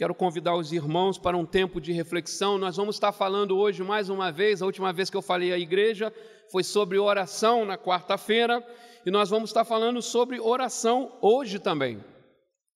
Quero 0.00 0.14
convidar 0.14 0.56
os 0.56 0.72
irmãos 0.72 1.18
para 1.18 1.36
um 1.36 1.44
tempo 1.44 1.78
de 1.78 1.92
reflexão. 1.92 2.56
Nós 2.56 2.78
vamos 2.78 2.96
estar 2.96 3.12
falando 3.12 3.58
hoje 3.58 3.82
mais 3.82 4.08
uma 4.08 4.32
vez. 4.32 4.62
A 4.62 4.64
última 4.64 4.94
vez 4.94 5.10
que 5.10 5.16
eu 5.18 5.20
falei 5.20 5.52
à 5.52 5.58
igreja 5.58 6.10
foi 6.50 6.64
sobre 6.64 6.98
oração 6.98 7.66
na 7.66 7.76
quarta-feira, 7.76 8.66
e 9.04 9.10
nós 9.10 9.28
vamos 9.28 9.50
estar 9.50 9.62
falando 9.62 10.00
sobre 10.00 10.40
oração 10.40 11.18
hoje 11.20 11.58
também, 11.58 12.02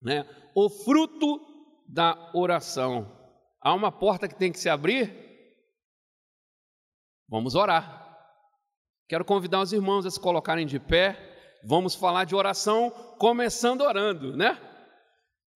né? 0.02 0.29
O 0.54 0.68
fruto 0.68 1.40
da 1.88 2.30
oração. 2.34 3.10
Há 3.59 3.72
uma 3.72 3.91
porta 3.91 4.29
que 4.29 4.35
tem 4.35 4.53
que 4.53 4.61
se 4.61 4.69
abrir? 4.69 5.11
Vamos 7.27 7.54
orar. 7.54 8.19
Quero 9.09 9.25
convidar 9.25 9.63
os 9.63 9.72
irmãos 9.72 10.04
a 10.04 10.11
se 10.11 10.21
colocarem 10.21 10.67
de 10.67 10.79
pé. 10.79 11.17
Vamos 11.67 11.95
falar 11.95 12.25
de 12.25 12.35
oração 12.35 12.91
começando 13.19 13.81
orando, 13.81 14.37
né? 14.37 14.74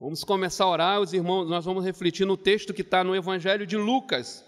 Vamos 0.00 0.22
começar 0.22 0.62
a 0.62 0.70
orar, 0.70 1.00
os 1.00 1.12
irmãos, 1.12 1.48
nós 1.48 1.64
vamos 1.64 1.84
refletir 1.84 2.24
no 2.24 2.36
texto 2.36 2.72
que 2.72 2.82
está 2.82 3.02
no 3.02 3.16
Evangelho 3.16 3.66
de 3.66 3.76
Lucas, 3.76 4.44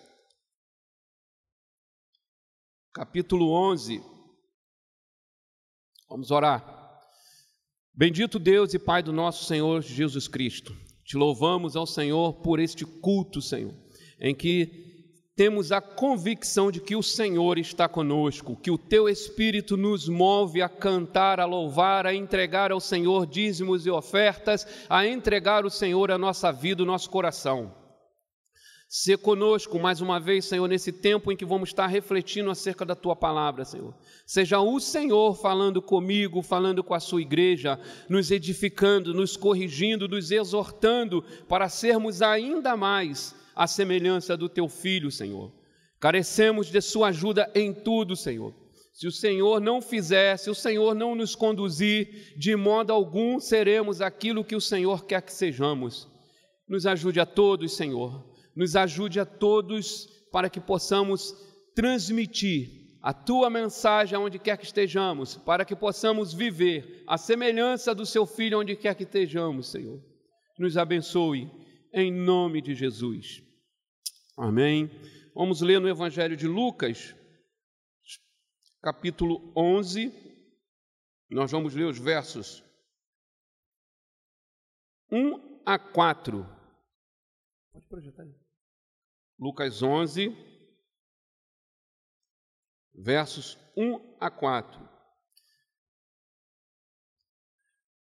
capítulo 2.94 3.50
11. 3.50 4.00
Vamos 6.08 6.30
orar. 6.30 7.02
Bendito 7.92 8.38
Deus 8.38 8.74
e 8.74 8.78
Pai 8.78 9.02
do 9.02 9.12
nosso 9.12 9.44
Senhor 9.44 9.82
Jesus 9.82 10.28
Cristo, 10.28 10.72
te 11.04 11.16
louvamos 11.16 11.74
ao 11.74 11.84
Senhor 11.84 12.40
por 12.42 12.60
este 12.60 12.86
culto, 12.86 13.42
Senhor, 13.42 13.74
em 14.20 14.32
que 14.32 14.89
temos 15.40 15.72
a 15.72 15.80
convicção 15.80 16.70
de 16.70 16.82
que 16.82 16.94
o 16.94 17.02
Senhor 17.02 17.56
está 17.56 17.88
conosco, 17.88 18.54
que 18.62 18.70
o 18.70 18.76
teu 18.76 19.08
Espírito 19.08 19.74
nos 19.74 20.06
move 20.06 20.60
a 20.60 20.68
cantar, 20.68 21.40
a 21.40 21.46
louvar, 21.46 22.06
a 22.06 22.14
entregar 22.14 22.70
ao 22.70 22.78
Senhor 22.78 23.24
dízimos 23.24 23.86
e 23.86 23.90
ofertas, 23.90 24.66
a 24.86 25.06
entregar 25.06 25.64
ao 25.64 25.70
Senhor 25.70 26.10
a 26.10 26.18
nossa 26.18 26.52
vida, 26.52 26.82
o 26.82 26.86
nosso 26.86 27.08
coração. 27.08 27.74
Se 28.86 29.16
conosco 29.16 29.78
mais 29.78 30.02
uma 30.02 30.20
vez, 30.20 30.44
Senhor, 30.44 30.68
nesse 30.68 30.92
tempo 30.92 31.32
em 31.32 31.36
que 31.38 31.46
vamos 31.46 31.70
estar 31.70 31.86
refletindo 31.86 32.50
acerca 32.50 32.84
da 32.84 32.94
tua 32.94 33.16
palavra, 33.16 33.64
Senhor. 33.64 33.94
Seja 34.26 34.60
o 34.60 34.78
Senhor 34.78 35.34
falando 35.40 35.80
comigo, 35.80 36.42
falando 36.42 36.84
com 36.84 36.92
a 36.92 37.00
sua 37.00 37.22
igreja, 37.22 37.80
nos 38.10 38.30
edificando, 38.30 39.14
nos 39.14 39.38
corrigindo, 39.38 40.06
nos 40.06 40.30
exortando 40.30 41.24
para 41.48 41.70
sermos 41.70 42.20
ainda 42.20 42.76
mais 42.76 43.39
a 43.60 43.66
semelhança 43.66 44.38
do 44.38 44.48
teu 44.48 44.70
filho, 44.70 45.10
Senhor. 45.10 45.52
Carecemos 46.00 46.68
de 46.68 46.80
sua 46.80 47.08
ajuda 47.08 47.52
em 47.54 47.74
tudo, 47.74 48.16
Senhor. 48.16 48.54
Se 48.94 49.06
o 49.06 49.12
Senhor 49.12 49.60
não 49.60 49.82
fizer, 49.82 50.38
se 50.38 50.48
o 50.48 50.54
Senhor 50.54 50.94
não 50.94 51.14
nos 51.14 51.34
conduzir, 51.34 52.32
de 52.38 52.56
modo 52.56 52.90
algum 52.90 53.38
seremos 53.38 54.00
aquilo 54.00 54.42
que 54.42 54.56
o 54.56 54.62
Senhor 54.62 55.04
quer 55.04 55.20
que 55.20 55.30
sejamos. 55.30 56.08
Nos 56.66 56.86
ajude 56.86 57.20
a 57.20 57.26
todos, 57.26 57.76
Senhor. 57.76 58.24
Nos 58.56 58.76
ajude 58.76 59.20
a 59.20 59.26
todos 59.26 60.08
para 60.32 60.48
que 60.48 60.58
possamos 60.58 61.36
transmitir 61.74 62.96
a 63.02 63.12
tua 63.12 63.50
mensagem 63.50 64.16
aonde 64.16 64.38
quer 64.38 64.56
que 64.56 64.64
estejamos, 64.64 65.36
para 65.36 65.66
que 65.66 65.76
possamos 65.76 66.32
viver 66.32 67.04
a 67.06 67.18
semelhança 67.18 67.94
do 67.94 68.06
seu 68.06 68.24
filho 68.24 68.60
onde 68.60 68.74
quer 68.74 68.94
que 68.94 69.02
estejamos, 69.02 69.70
Senhor. 69.70 70.02
Nos 70.58 70.78
abençoe 70.78 71.50
em 71.92 72.10
nome 72.10 72.62
de 72.62 72.74
Jesus. 72.74 73.49
Amém. 74.42 74.88
Vamos 75.34 75.60
ler 75.60 75.78
no 75.78 75.86
Evangelho 75.86 76.34
de 76.34 76.48
Lucas, 76.48 77.14
capítulo 78.80 79.52
11. 79.54 80.10
Nós 81.28 81.50
vamos 81.52 81.74
ler 81.74 81.84
os 81.84 81.98
versos 81.98 82.64
1 85.12 85.62
a 85.66 85.78
4. 85.78 86.42
Pode 87.70 87.86
projetar 87.86 88.22
aí. 88.22 88.34
Lucas 89.38 89.82
11, 89.82 90.34
versos 92.94 93.58
1 93.76 94.16
a 94.18 94.30
4. 94.30 94.88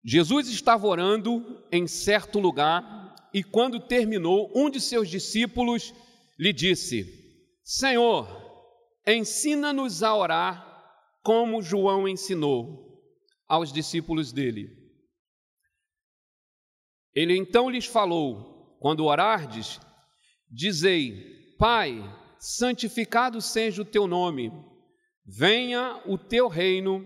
Jesus 0.04 0.48
estava 0.50 0.88
orando 0.88 1.64
em 1.72 1.86
certo 1.86 2.40
lugar 2.40 3.30
e, 3.32 3.44
quando 3.44 3.86
terminou, 3.86 4.52
um 4.56 4.72
de 4.72 4.82
seus 4.82 5.08
discípulos 5.08 5.94
lhe 6.38 6.52
disse: 6.54 7.06
Senhor, 7.64 8.28
ensina-nos 9.08 10.04
a 10.04 10.16
orar 10.16 10.66
como 11.24 11.62
João 11.62 12.08
ensinou 12.08 13.02
aos 13.48 13.72
discípulos 13.72 14.32
dele. 14.32 14.70
Ele 17.14 17.36
então 17.36 17.70
lhes 17.70 17.86
falou: 17.86 18.78
Quando 18.80 19.06
orardes, 19.06 19.80
dizei: 20.50 21.56
Pai, 21.58 22.04
santificado 22.40 23.42
seja 23.42 23.82
o 23.82 23.86
teu 23.86 24.06
nome, 24.06 24.52
venha 25.26 26.02
o 26.06 26.18
teu 26.18 26.48
reino, 26.48 27.04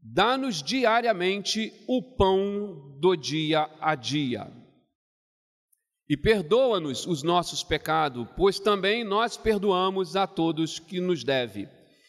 dá-nos 0.00 0.62
diariamente 0.62 1.72
o 1.88 2.02
pão 2.16 2.98
do 3.00 3.16
dia 3.16 3.68
a 3.80 3.94
dia 3.94 4.57
e 6.08 6.16
perdoa-nos 6.16 7.06
os 7.06 7.22
nossos 7.22 7.62
pecados, 7.62 8.26
pois 8.34 8.58
também 8.58 9.04
nós 9.04 9.36
perdoamos 9.36 10.16
a 10.16 10.26
todos 10.26 10.78
que 10.78 11.00
nos 11.00 11.22
deve. 11.22 11.68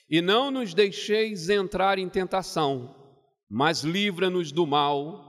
E 0.09 0.21
não 0.21 0.49
nos 0.49 0.73
deixeis 0.73 1.49
entrar 1.49 1.99
em 1.99 2.07
tentação, 2.07 2.95
mas 3.49 3.83
livra-nos 3.83 4.51
do 4.51 4.65
mal. 4.65 5.27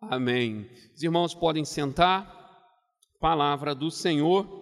Amém. 0.00 0.70
Os 0.94 1.02
irmãos 1.02 1.34
podem 1.34 1.64
sentar. 1.64 2.40
Palavra 3.18 3.74
do 3.74 3.90
Senhor. 3.90 4.60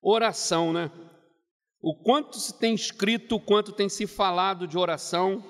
Oração, 0.00 0.72
né? 0.72 0.90
O 1.80 2.02
quanto 2.02 2.38
se 2.38 2.58
tem 2.58 2.74
escrito, 2.74 3.36
o 3.36 3.40
quanto 3.40 3.72
tem 3.72 3.88
se 3.88 4.06
falado 4.06 4.66
de 4.66 4.78
oração. 4.78 5.44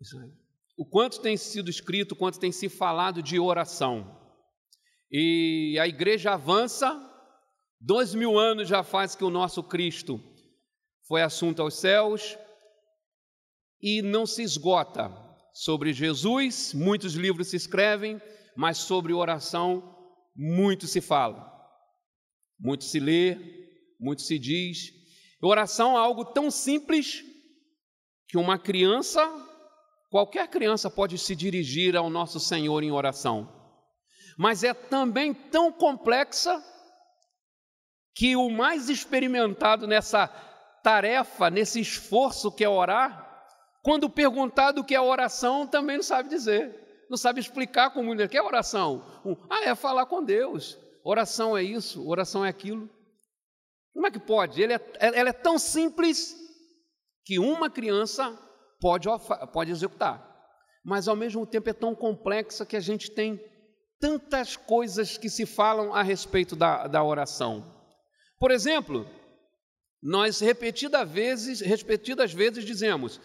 Isso 0.00 0.18
aí 0.18 0.41
o 0.76 0.86
quanto 0.86 1.20
tem 1.20 1.36
sido 1.36 1.70
escrito, 1.70 2.12
o 2.12 2.16
quanto 2.16 2.38
tem 2.38 2.52
se 2.52 2.68
falado 2.68 3.22
de 3.22 3.38
oração. 3.38 4.20
E 5.10 5.78
a 5.78 5.86
igreja 5.86 6.32
avança, 6.32 6.98
dois 7.80 8.14
mil 8.14 8.38
anos 8.38 8.68
já 8.68 8.82
faz 8.82 9.14
que 9.14 9.24
o 9.24 9.30
nosso 9.30 9.62
Cristo 9.62 10.20
foi 11.06 11.22
assunto 11.22 11.60
aos 11.60 11.74
céus, 11.74 12.38
e 13.80 14.00
não 14.00 14.24
se 14.24 14.42
esgota 14.42 15.12
sobre 15.52 15.92
Jesus, 15.92 16.72
muitos 16.72 17.14
livros 17.14 17.48
se 17.48 17.56
escrevem, 17.56 18.20
mas 18.56 18.78
sobre 18.78 19.12
oração 19.12 19.92
muito 20.34 20.86
se 20.86 21.00
fala, 21.00 21.52
muito 22.58 22.84
se 22.84 22.98
lê, 22.98 23.36
muito 24.00 24.22
se 24.22 24.38
diz. 24.38 24.90
Oração 25.42 25.96
é 25.96 25.98
algo 25.98 26.24
tão 26.24 26.50
simples 26.50 27.22
que 28.28 28.38
uma 28.38 28.58
criança 28.58 29.20
Qualquer 30.12 30.46
criança 30.48 30.90
pode 30.90 31.16
se 31.16 31.34
dirigir 31.34 31.96
ao 31.96 32.10
nosso 32.10 32.38
Senhor 32.38 32.82
em 32.82 32.92
oração, 32.92 33.50
mas 34.36 34.62
é 34.62 34.74
também 34.74 35.32
tão 35.32 35.72
complexa 35.72 36.62
que 38.14 38.36
o 38.36 38.50
mais 38.50 38.90
experimentado 38.90 39.86
nessa 39.86 40.28
tarefa, 40.84 41.48
nesse 41.48 41.80
esforço 41.80 42.52
que 42.52 42.62
é 42.62 42.68
orar, 42.68 43.42
quando 43.82 44.10
perguntado 44.10 44.82
o 44.82 44.84
que 44.84 44.94
é 44.94 45.00
oração, 45.00 45.66
também 45.66 45.96
não 45.96 46.04
sabe 46.04 46.28
dizer, 46.28 47.06
não 47.08 47.16
sabe 47.16 47.40
explicar 47.40 47.88
como 47.94 48.12
é 48.20 48.28
que 48.28 48.36
é 48.36 48.42
oração. 48.42 49.02
Ah, 49.48 49.64
é 49.64 49.74
falar 49.74 50.04
com 50.04 50.22
Deus. 50.22 50.76
Oração 51.02 51.56
é 51.56 51.62
isso, 51.62 52.06
oração 52.06 52.44
é 52.44 52.50
aquilo. 52.50 52.86
Como 53.94 54.06
é 54.06 54.10
que 54.10 54.20
pode? 54.20 54.60
Ele 54.60 54.74
é, 54.74 54.80
ela 55.00 55.30
é 55.30 55.32
tão 55.32 55.58
simples 55.58 56.36
que 57.24 57.38
uma 57.38 57.70
criança 57.70 58.38
pode, 58.82 59.08
pode 59.52 59.70
executar. 59.70 60.28
Mas 60.84 61.06
ao 61.06 61.14
mesmo 61.14 61.46
tempo 61.46 61.70
é 61.70 61.72
tão 61.72 61.94
complexa 61.94 62.66
que 62.66 62.76
a 62.76 62.80
gente 62.80 63.12
tem 63.12 63.40
tantas 64.00 64.56
coisas 64.56 65.16
que 65.16 65.30
se 65.30 65.46
falam 65.46 65.94
a 65.94 66.02
respeito 66.02 66.56
da, 66.56 66.88
da 66.88 67.04
oração. 67.04 67.72
Por 68.40 68.50
exemplo, 68.50 69.08
nós 70.02 70.40
repetidas 70.40 71.08
vezes, 71.08 71.60
repetidas 71.60 72.32
vezes 72.32 72.64
dizemos: 72.64 73.20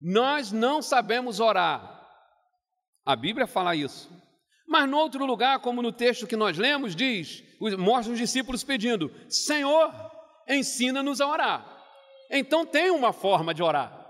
nós 0.00 0.50
não 0.50 0.80
sabemos 0.80 1.38
orar. 1.38 2.00
A 3.04 3.14
Bíblia 3.14 3.46
fala 3.46 3.76
isso. 3.76 4.10
Mas 4.66 4.88
no 4.88 4.96
outro 4.96 5.26
lugar, 5.26 5.60
como 5.60 5.82
no 5.82 5.92
texto 5.92 6.26
que 6.26 6.36
nós 6.36 6.56
lemos, 6.56 6.96
diz, 6.96 7.44
mostra 7.78 8.14
os 8.14 8.18
discípulos 8.18 8.64
pedindo: 8.64 9.12
Senhor, 9.28 9.92
ensina-nos 10.48 11.20
a 11.20 11.28
orar. 11.28 11.84
Então 12.30 12.64
tem 12.64 12.90
uma 12.90 13.12
forma 13.12 13.52
de 13.52 13.62
orar. 13.62 14.03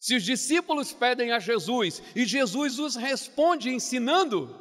Se 0.00 0.16
os 0.16 0.24
discípulos 0.24 0.92
pedem 0.94 1.30
a 1.30 1.38
Jesus 1.38 2.02
e 2.16 2.24
Jesus 2.24 2.78
os 2.78 2.96
responde 2.96 3.68
ensinando, 3.68 4.58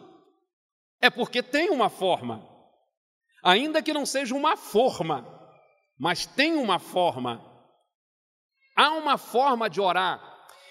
é 1.01 1.09
porque 1.09 1.41
tem 1.41 1.69
uma 1.69 1.89
forma. 1.89 2.45
Ainda 3.41 3.81
que 3.81 3.93
não 3.93 4.05
seja 4.05 4.35
uma 4.35 4.57
forma, 4.57 5.25
mas 5.97 6.25
tem 6.25 6.55
uma 6.55 6.77
forma. 6.77 7.41
Há 8.75 8.91
uma 8.91 9.17
forma 9.17 9.69
de 9.69 9.79
orar. 9.79 10.21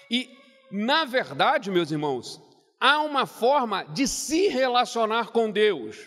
E 0.09 0.29
na 0.71 1.03
verdade, 1.03 1.71
meus 1.71 1.89
irmãos, 1.89 2.39
há 2.79 3.01
uma 3.01 3.25
forma 3.25 3.83
de 3.85 4.07
se 4.07 4.49
relacionar 4.49 5.31
com 5.31 5.49
Deus. 5.49 5.97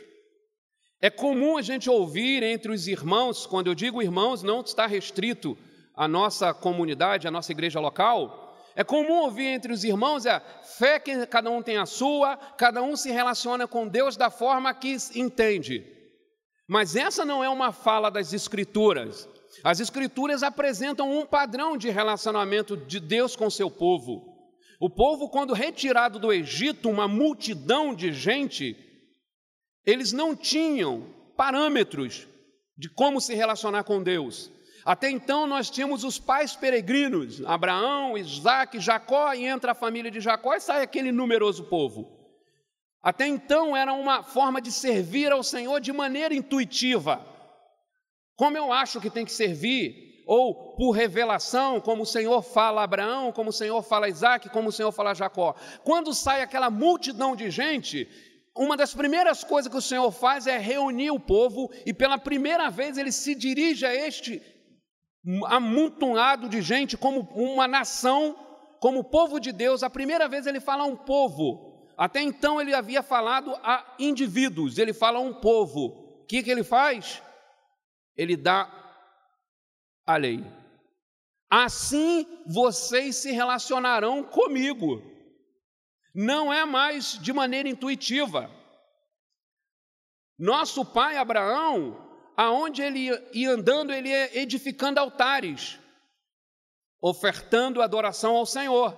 É 1.00 1.10
comum 1.10 1.56
a 1.56 1.62
gente 1.62 1.90
ouvir 1.90 2.44
entre 2.44 2.70
os 2.70 2.86
irmãos, 2.86 3.44
quando 3.44 3.66
eu 3.66 3.74
digo 3.74 4.00
irmãos, 4.00 4.44
não 4.44 4.60
está 4.60 4.86
restrito 4.86 5.58
à 5.96 6.06
nossa 6.06 6.54
comunidade, 6.54 7.26
à 7.26 7.30
nossa 7.30 7.50
igreja 7.50 7.80
local. 7.80 8.51
É 8.74 8.82
comum 8.82 9.20
ouvir 9.20 9.46
entre 9.46 9.72
os 9.72 9.84
irmãos 9.84 10.26
a 10.26 10.40
fé 10.40 10.98
que 10.98 11.26
cada 11.26 11.50
um 11.50 11.62
tem 11.62 11.76
a 11.76 11.86
sua, 11.86 12.36
cada 12.36 12.82
um 12.82 12.96
se 12.96 13.10
relaciona 13.10 13.66
com 13.66 13.86
Deus 13.86 14.16
da 14.16 14.30
forma 14.30 14.72
que 14.74 14.96
entende. 15.14 15.84
Mas 16.68 16.96
essa 16.96 17.24
não 17.24 17.44
é 17.44 17.48
uma 17.48 17.72
fala 17.72 18.10
das 18.10 18.32
Escrituras. 18.32 19.28
As 19.62 19.80
Escrituras 19.80 20.42
apresentam 20.42 21.10
um 21.10 21.26
padrão 21.26 21.76
de 21.76 21.90
relacionamento 21.90 22.76
de 22.76 22.98
Deus 22.98 23.36
com 23.36 23.50
seu 23.50 23.70
povo. 23.70 24.32
O 24.80 24.88
povo, 24.88 25.28
quando 25.28 25.52
retirado 25.52 26.18
do 26.18 26.32
Egito, 26.32 26.88
uma 26.88 27.06
multidão 27.06 27.94
de 27.94 28.12
gente, 28.12 28.76
eles 29.84 30.12
não 30.12 30.34
tinham 30.34 31.06
parâmetros 31.36 32.26
de 32.76 32.88
como 32.88 33.20
se 33.20 33.34
relacionar 33.34 33.84
com 33.84 34.02
Deus. 34.02 34.50
Até 34.84 35.08
então 35.10 35.46
nós 35.46 35.70
tínhamos 35.70 36.02
os 36.02 36.18
pais 36.18 36.56
peregrinos, 36.56 37.44
Abraão, 37.44 38.18
Isaac, 38.18 38.80
Jacó, 38.80 39.32
e 39.32 39.44
entra 39.44 39.72
a 39.72 39.76
família 39.76 40.10
de 40.10 40.20
Jacó 40.20 40.54
e 40.54 40.60
sai 40.60 40.82
aquele 40.82 41.12
numeroso 41.12 41.64
povo. 41.64 42.18
Até 43.02 43.26
então 43.26 43.76
era 43.76 43.92
uma 43.92 44.22
forma 44.22 44.60
de 44.60 44.72
servir 44.72 45.30
ao 45.30 45.42
Senhor 45.42 45.80
de 45.80 45.92
maneira 45.92 46.34
intuitiva. 46.34 47.24
Como 48.36 48.56
eu 48.56 48.72
acho 48.72 49.00
que 49.00 49.10
tem 49.10 49.24
que 49.24 49.32
servir, 49.32 50.24
ou 50.26 50.74
por 50.76 50.92
revelação, 50.92 51.80
como 51.80 52.02
o 52.02 52.06
Senhor 52.06 52.42
fala 52.42 52.80
a 52.80 52.84
Abraão, 52.84 53.32
como 53.32 53.50
o 53.50 53.52
Senhor 53.52 53.82
fala 53.82 54.06
a 54.06 54.08
Isaac, 54.08 54.48
como 54.50 54.68
o 54.68 54.72
Senhor 54.72 54.92
fala 54.92 55.10
a 55.10 55.14
Jacó. 55.14 55.54
Quando 55.84 56.14
sai 56.14 56.42
aquela 56.42 56.70
multidão 56.70 57.34
de 57.36 57.50
gente, 57.50 58.08
uma 58.56 58.76
das 58.76 58.94
primeiras 58.94 59.42
coisas 59.42 59.70
que 59.70 59.78
o 59.78 59.82
Senhor 59.82 60.10
faz 60.10 60.46
é 60.46 60.58
reunir 60.58 61.10
o 61.10 61.20
povo, 61.20 61.70
e 61.84 61.92
pela 61.92 62.18
primeira 62.18 62.70
vez 62.70 62.98
ele 62.98 63.12
se 63.12 63.34
dirige 63.34 63.84
a 63.84 63.94
este 63.94 64.40
amontoado 65.46 66.48
de 66.48 66.60
gente 66.60 66.96
como 66.96 67.20
uma 67.34 67.68
nação, 67.68 68.36
como 68.80 69.00
o 69.00 69.04
povo 69.04 69.38
de 69.38 69.52
Deus. 69.52 69.82
A 69.82 69.90
primeira 69.90 70.28
vez 70.28 70.46
ele 70.46 70.60
fala 70.60 70.84
um 70.84 70.96
povo. 70.96 71.72
Até 71.96 72.20
então 72.20 72.60
ele 72.60 72.74
havia 72.74 73.02
falado 73.02 73.54
a 73.62 73.94
indivíduos, 73.98 74.78
ele 74.78 74.92
fala 74.92 75.20
um 75.20 75.34
povo. 75.34 76.22
O 76.22 76.26
que, 76.26 76.42
que 76.42 76.50
ele 76.50 76.64
faz? 76.64 77.22
Ele 78.16 78.36
dá 78.36 78.70
a 80.06 80.16
lei. 80.16 80.44
Assim 81.50 82.26
vocês 82.46 83.16
se 83.16 83.30
relacionarão 83.30 84.24
comigo. 84.24 85.02
Não 86.14 86.52
é 86.52 86.64
mais 86.64 87.18
de 87.18 87.32
maneira 87.32 87.68
intuitiva. 87.68 88.50
Nosso 90.38 90.84
pai 90.84 91.16
Abraão, 91.16 92.11
aonde 92.36 92.82
ele 92.82 93.10
ia 93.32 93.50
andando, 93.50 93.92
ele 93.92 94.08
ia 94.08 94.38
edificando 94.38 94.98
altares, 94.98 95.78
ofertando 97.00 97.82
adoração 97.82 98.36
ao 98.36 98.46
Senhor. 98.46 98.96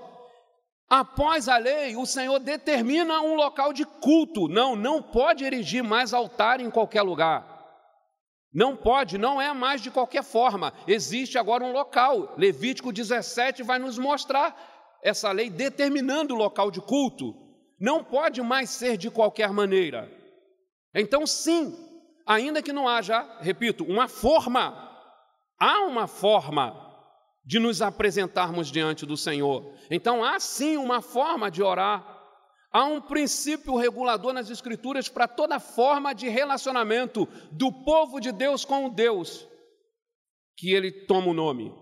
Após 0.88 1.48
a 1.48 1.56
lei, 1.56 1.96
o 1.96 2.06
Senhor 2.06 2.38
determina 2.38 3.20
um 3.20 3.34
local 3.34 3.72
de 3.72 3.84
culto. 3.84 4.48
Não, 4.48 4.76
não 4.76 5.02
pode 5.02 5.44
erigir 5.44 5.82
mais 5.82 6.12
altar 6.12 6.60
em 6.60 6.70
qualquer 6.70 7.02
lugar. 7.02 7.54
Não 8.52 8.76
pode, 8.76 9.19
não 9.19 9.42
é 9.42 9.52
mais 9.52 9.81
de 9.82 9.90
qualquer 9.90 10.22
forma. 10.22 10.72
Existe 10.86 11.36
agora 11.36 11.64
um 11.64 11.72
local. 11.72 12.34
Levítico 12.36 12.92
17 12.92 13.64
vai 13.64 13.81
nos 13.81 13.98
mostrar 13.98 14.54
essa 15.02 15.32
lei 15.32 15.50
determinando 15.50 16.34
o 16.34 16.38
local 16.38 16.70
de 16.70 16.81
culto. 16.81 17.34
Não 17.81 18.04
pode 18.04 18.40
mais 18.40 18.70
ser 18.70 18.96
de 18.96 19.10
qualquer 19.10 19.52
maneira. 19.52 20.08
Então, 20.94 21.26
sim, 21.26 21.76
ainda 22.26 22.62
que 22.62 22.72
não 22.72 22.88
haja, 22.88 23.38
repito, 23.40 23.84
uma 23.84 24.08
forma, 24.08 24.90
há 25.58 25.80
uma 25.80 26.06
forma 26.06 26.80
de 27.44 27.58
nos 27.58 27.82
apresentarmos 27.82 28.70
diante 28.70 29.04
do 29.04 29.16
Senhor. 29.16 29.74
Então, 29.90 30.24
há 30.24 30.40
sim 30.40 30.76
uma 30.76 31.02
forma 31.02 31.50
de 31.50 31.62
orar 31.62 32.14
Há 32.74 32.86
um 32.86 33.00
princípio 33.00 33.76
regulador 33.76 34.32
nas 34.32 34.50
Escrituras 34.50 35.08
para 35.08 35.28
toda 35.28 35.60
forma 35.60 36.12
de 36.12 36.28
relacionamento 36.28 37.24
do 37.52 37.70
povo 37.70 38.18
de 38.18 38.32
Deus 38.32 38.64
com 38.64 38.86
o 38.86 38.90
Deus 38.90 39.46
que 40.56 40.72
ele 40.72 40.90
toma 41.06 41.28
o 41.28 41.34
nome. 41.34 41.72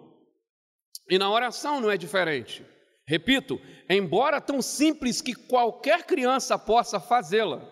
E 1.09 1.19
na 1.19 1.31
oração 1.31 1.81
não 1.81 1.91
é 1.91 1.97
diferente. 1.97 2.63
Repito, 3.09 3.59
embora 3.89 4.39
tão 4.39 4.61
simples 4.61 5.23
que 5.23 5.35
qualquer 5.35 6.05
criança 6.05 6.59
possa 6.59 7.01
fazê-la, 7.01 7.67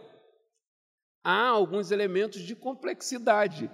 há 1.25 1.49
alguns 1.49 1.91
elementos 1.91 2.43
de 2.43 2.55
complexidade. 2.55 3.71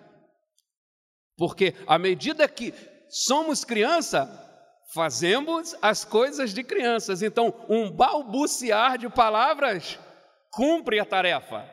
Porque 1.37 1.75
à 1.87 1.98
medida 1.98 2.48
que 2.48 2.72
somos 3.08 3.64
criança, 3.64 4.46
Fazemos 4.93 5.75
as 5.82 6.04
coisas 6.04 6.54
de 6.54 6.62
crianças. 6.62 7.22
Então, 7.22 7.52
um 7.69 7.90
balbuciar 7.90 8.98
de 8.98 9.08
palavras 9.08 9.98
cumpre 10.50 11.00
a 11.00 11.04
tarefa. 11.04 11.69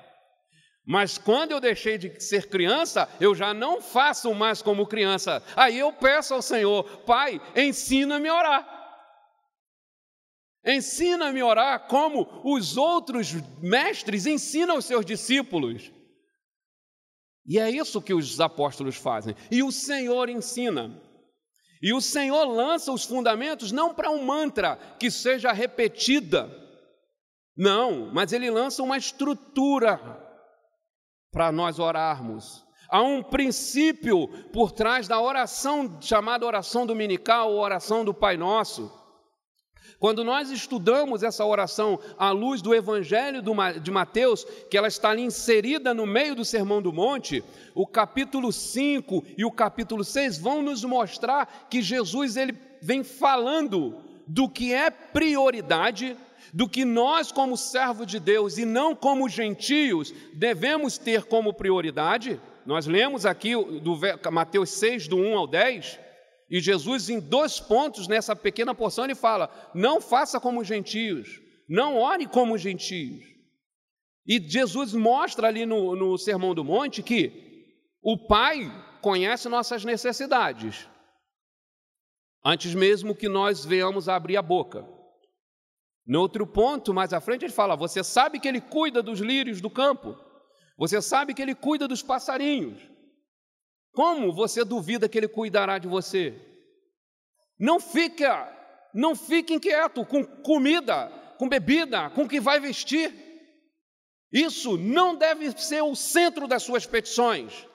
Mas 0.85 1.17
quando 1.17 1.51
eu 1.51 1.61
deixei 1.61 1.97
de 1.97 2.19
ser 2.19 2.49
criança, 2.49 3.07
eu 3.21 3.33
já 3.33 3.53
não 3.53 3.81
faço 3.81 4.33
mais 4.33 4.61
como 4.61 4.87
criança. 4.87 5.41
Aí 5.55 5.79
eu 5.79 5.93
peço 5.93 6.33
ao 6.33 6.41
Senhor, 6.41 6.83
Pai, 7.05 7.39
ensina-me 7.55 8.27
a 8.27 8.35
orar. 8.35 8.72
Ensina-me 10.65 11.41
a 11.41 11.45
orar 11.45 11.87
como 11.87 12.27
os 12.43 12.77
outros 12.77 13.33
mestres 13.61 14.25
ensinam 14.25 14.77
os 14.77 14.85
seus 14.85 15.05
discípulos. 15.05 15.91
E 17.45 17.59
é 17.59 17.69
isso 17.69 18.01
que 18.01 18.13
os 18.13 18.39
apóstolos 18.39 18.95
fazem. 18.95 19.35
E 19.51 19.61
o 19.61 19.71
Senhor 19.71 20.29
ensina. 20.29 21.01
E 21.81 21.93
o 21.93 21.99
Senhor 21.99 22.45
lança 22.45 22.93
os 22.93 23.03
fundamentos 23.03 23.71
não 23.71 23.93
para 23.93 24.09
um 24.09 24.23
mantra 24.23 24.77
que 24.97 25.11
seja 25.11 25.51
repetida, 25.51 26.49
não, 27.55 28.09
mas 28.13 28.33
ele 28.33 28.49
lança 28.49 28.81
uma 28.81 28.97
estrutura 28.97 29.99
para 31.31 31.51
nós 31.51 31.79
orarmos. 31.79 32.65
Há 32.89 33.01
um 33.01 33.21
princípio 33.21 34.27
por 34.51 34.71
trás 34.71 35.07
da 35.07 35.19
oração 35.19 35.99
chamada 36.01 36.45
oração 36.45 36.85
dominical 36.85 37.51
ou 37.51 37.59
oração 37.59 38.05
do 38.05 38.13
Pai 38.13 38.37
Nosso. 38.37 38.91
Quando 39.99 40.23
nós 40.23 40.49
estudamos 40.49 41.23
essa 41.23 41.45
oração 41.45 41.99
à 42.17 42.31
luz 42.31 42.61
do 42.61 42.73
Evangelho 42.73 43.41
de 43.81 43.91
Mateus, 43.91 44.45
que 44.69 44.77
ela 44.77 44.87
está 44.87 45.11
ali 45.11 45.21
inserida 45.21 45.93
no 45.93 46.05
meio 46.05 46.35
do 46.35 46.43
Sermão 46.43 46.81
do 46.81 46.91
Monte, 46.91 47.43
o 47.73 47.87
capítulo 47.87 48.51
5 48.51 49.23
e 49.37 49.45
o 49.45 49.51
capítulo 49.51 50.03
6 50.03 50.37
vão 50.37 50.61
nos 50.61 50.83
mostrar 50.83 51.67
que 51.69 51.81
Jesus 51.81 52.35
ele 52.35 52.55
vem 52.81 53.03
falando 53.03 53.95
do 54.27 54.49
que 54.49 54.73
é 54.73 54.89
prioridade, 54.89 56.17
do 56.53 56.67
que 56.67 56.85
nós, 56.85 57.31
como 57.31 57.57
servo 57.57 58.05
de 58.05 58.19
Deus 58.19 58.57
e 58.57 58.65
não 58.65 58.95
como 58.95 59.29
gentios, 59.29 60.13
devemos 60.33 60.97
ter 60.97 61.23
como 61.23 61.53
prioridade. 61.53 62.39
Nós 62.65 62.85
lemos 62.85 63.25
aqui 63.25 63.53
do 63.55 63.97
Mateus 64.31 64.69
6, 64.71 65.07
do 65.07 65.17
1 65.17 65.37
ao 65.37 65.47
10, 65.47 65.99
e 66.49 66.59
Jesus, 66.59 67.09
em 67.09 67.19
dois 67.19 67.59
pontos 67.59 68.07
nessa 68.07 68.35
pequena 68.35 68.75
porção, 68.75 69.05
ele 69.05 69.15
fala: 69.15 69.49
não 69.73 69.99
faça 69.99 70.39
como 70.39 70.63
gentios, 70.63 71.41
não 71.67 71.97
ore 71.97 72.27
como 72.27 72.57
gentios. 72.57 73.23
E 74.25 74.39
Jesus 74.39 74.93
mostra 74.93 75.47
ali 75.47 75.65
no, 75.65 75.95
no 75.95 76.17
Sermão 76.17 76.53
do 76.53 76.63
Monte 76.63 77.03
que 77.03 77.75
o 78.01 78.17
Pai 78.27 78.71
conhece 79.01 79.49
nossas 79.49 79.83
necessidades, 79.83 80.87
antes 82.43 82.73
mesmo 82.73 83.15
que 83.15 83.27
nós 83.27 83.65
venhamos 83.65 84.07
a 84.07 84.15
abrir 84.15 84.37
a 84.37 84.41
boca. 84.41 84.87
No 86.05 86.19
outro 86.19 86.45
ponto, 86.45 86.93
mais 86.93 87.13
à 87.13 87.21
frente, 87.21 87.45
ele 87.45 87.53
fala: 87.53 87.75
Você 87.75 88.03
sabe 88.03 88.39
que 88.39 88.47
ele 88.47 88.61
cuida 88.61 89.01
dos 89.01 89.19
lírios 89.19 89.61
do 89.61 89.69
campo, 89.69 90.17
você 90.77 91.01
sabe 91.01 91.33
que 91.33 91.41
ele 91.41 91.55
cuida 91.55 91.87
dos 91.87 92.01
passarinhos. 92.01 92.92
Como 93.93 94.33
você 94.33 94.65
duvida 94.65 95.07
que 95.07 95.17
ele 95.17 95.27
cuidará 95.27 95.77
de 95.77 95.87
você? 95.87 96.33
Não 97.59 97.79
fica, 97.79 98.51
não 98.93 99.15
fique 99.15 99.53
inquieto 99.53 100.03
com 100.03 100.25
comida, 100.25 101.07
com 101.37 101.47
bebida, 101.47 102.09
com 102.09 102.23
o 102.23 102.27
que 102.27 102.39
vai 102.39 102.59
vestir. 102.59 103.13
Isso 104.31 104.77
não 104.77 105.15
deve 105.15 105.51
ser 105.51 105.83
o 105.83 105.95
centro 105.95 106.47
das 106.47 106.63
suas 106.63 106.87
petições. 106.87 107.67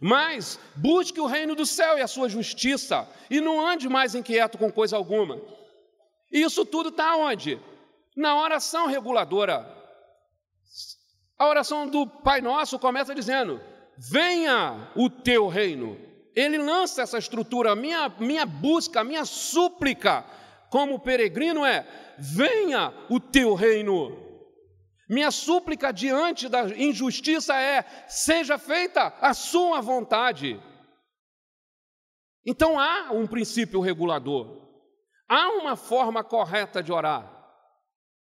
Mas 0.00 0.58
busque 0.76 1.20
o 1.20 1.26
reino 1.26 1.54
do 1.54 1.66
céu 1.66 1.98
e 1.98 2.00
a 2.00 2.06
sua 2.06 2.28
justiça, 2.28 3.06
e 3.28 3.40
não 3.40 3.66
ande 3.66 3.88
mais 3.88 4.14
inquieto 4.14 4.56
com 4.56 4.72
coisa 4.72 4.96
alguma. 4.96 5.38
E 6.32 6.40
isso 6.42 6.64
tudo 6.64 6.88
está 6.90 7.16
onde? 7.16 7.60
Na 8.16 8.40
oração 8.40 8.86
reguladora. 8.86 9.76
A 11.36 11.46
oração 11.48 11.88
do 11.88 12.06
Pai 12.06 12.40
Nosso 12.40 12.78
começa 12.78 13.14
dizendo: 13.14 13.60
venha 13.98 14.90
o 14.94 15.08
teu 15.08 15.48
reino. 15.48 15.98
Ele 16.34 16.58
lança 16.58 17.02
essa 17.02 17.18
estrutura, 17.18 17.74
minha, 17.74 18.08
minha 18.18 18.46
busca, 18.46 19.02
minha 19.02 19.24
súplica 19.24 20.24
como 20.70 21.00
peregrino 21.00 21.66
é: 21.66 21.86
venha 22.18 22.94
o 23.10 23.18
teu 23.18 23.54
reino. 23.54 24.16
Minha 25.08 25.32
súplica 25.32 25.92
diante 25.92 26.48
da 26.48 26.68
injustiça 26.68 27.60
é: 27.60 27.82
seja 28.08 28.56
feita 28.56 29.12
a 29.20 29.34
sua 29.34 29.80
vontade. 29.80 30.60
Então 32.46 32.78
há 32.78 33.10
um 33.12 33.26
princípio 33.26 33.80
regulador, 33.80 34.70
há 35.28 35.48
uma 35.50 35.76
forma 35.76 36.24
correta 36.24 36.82
de 36.82 36.92
orar. 36.92 37.36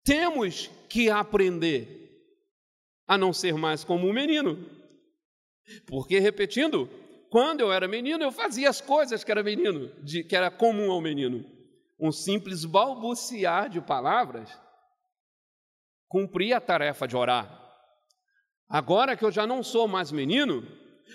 Temos 0.04 0.68
que 0.88 1.08
aprender 1.08 2.02
a 3.06 3.16
não 3.16 3.32
ser 3.32 3.54
mais 3.54 3.84
como 3.84 4.08
um 4.08 4.12
menino. 4.12 4.81
Porque, 5.86 6.18
repetindo, 6.18 6.88
quando 7.30 7.60
eu 7.60 7.72
era 7.72 7.88
menino, 7.88 8.22
eu 8.22 8.32
fazia 8.32 8.68
as 8.68 8.80
coisas 8.80 9.24
que 9.24 9.30
era 9.30 9.42
menino, 9.42 9.88
de, 10.02 10.22
que 10.24 10.36
era 10.36 10.50
comum 10.50 10.90
ao 10.90 11.00
menino. 11.00 11.44
Um 11.98 12.12
simples 12.12 12.64
balbuciar 12.64 13.68
de 13.70 13.80
palavras 13.80 14.50
cumpria 16.08 16.58
a 16.58 16.60
tarefa 16.60 17.08
de 17.08 17.16
orar. 17.16 17.58
Agora 18.68 19.16
que 19.16 19.24
eu 19.24 19.30
já 19.30 19.46
não 19.46 19.62
sou 19.62 19.88
mais 19.88 20.12
menino, 20.12 20.62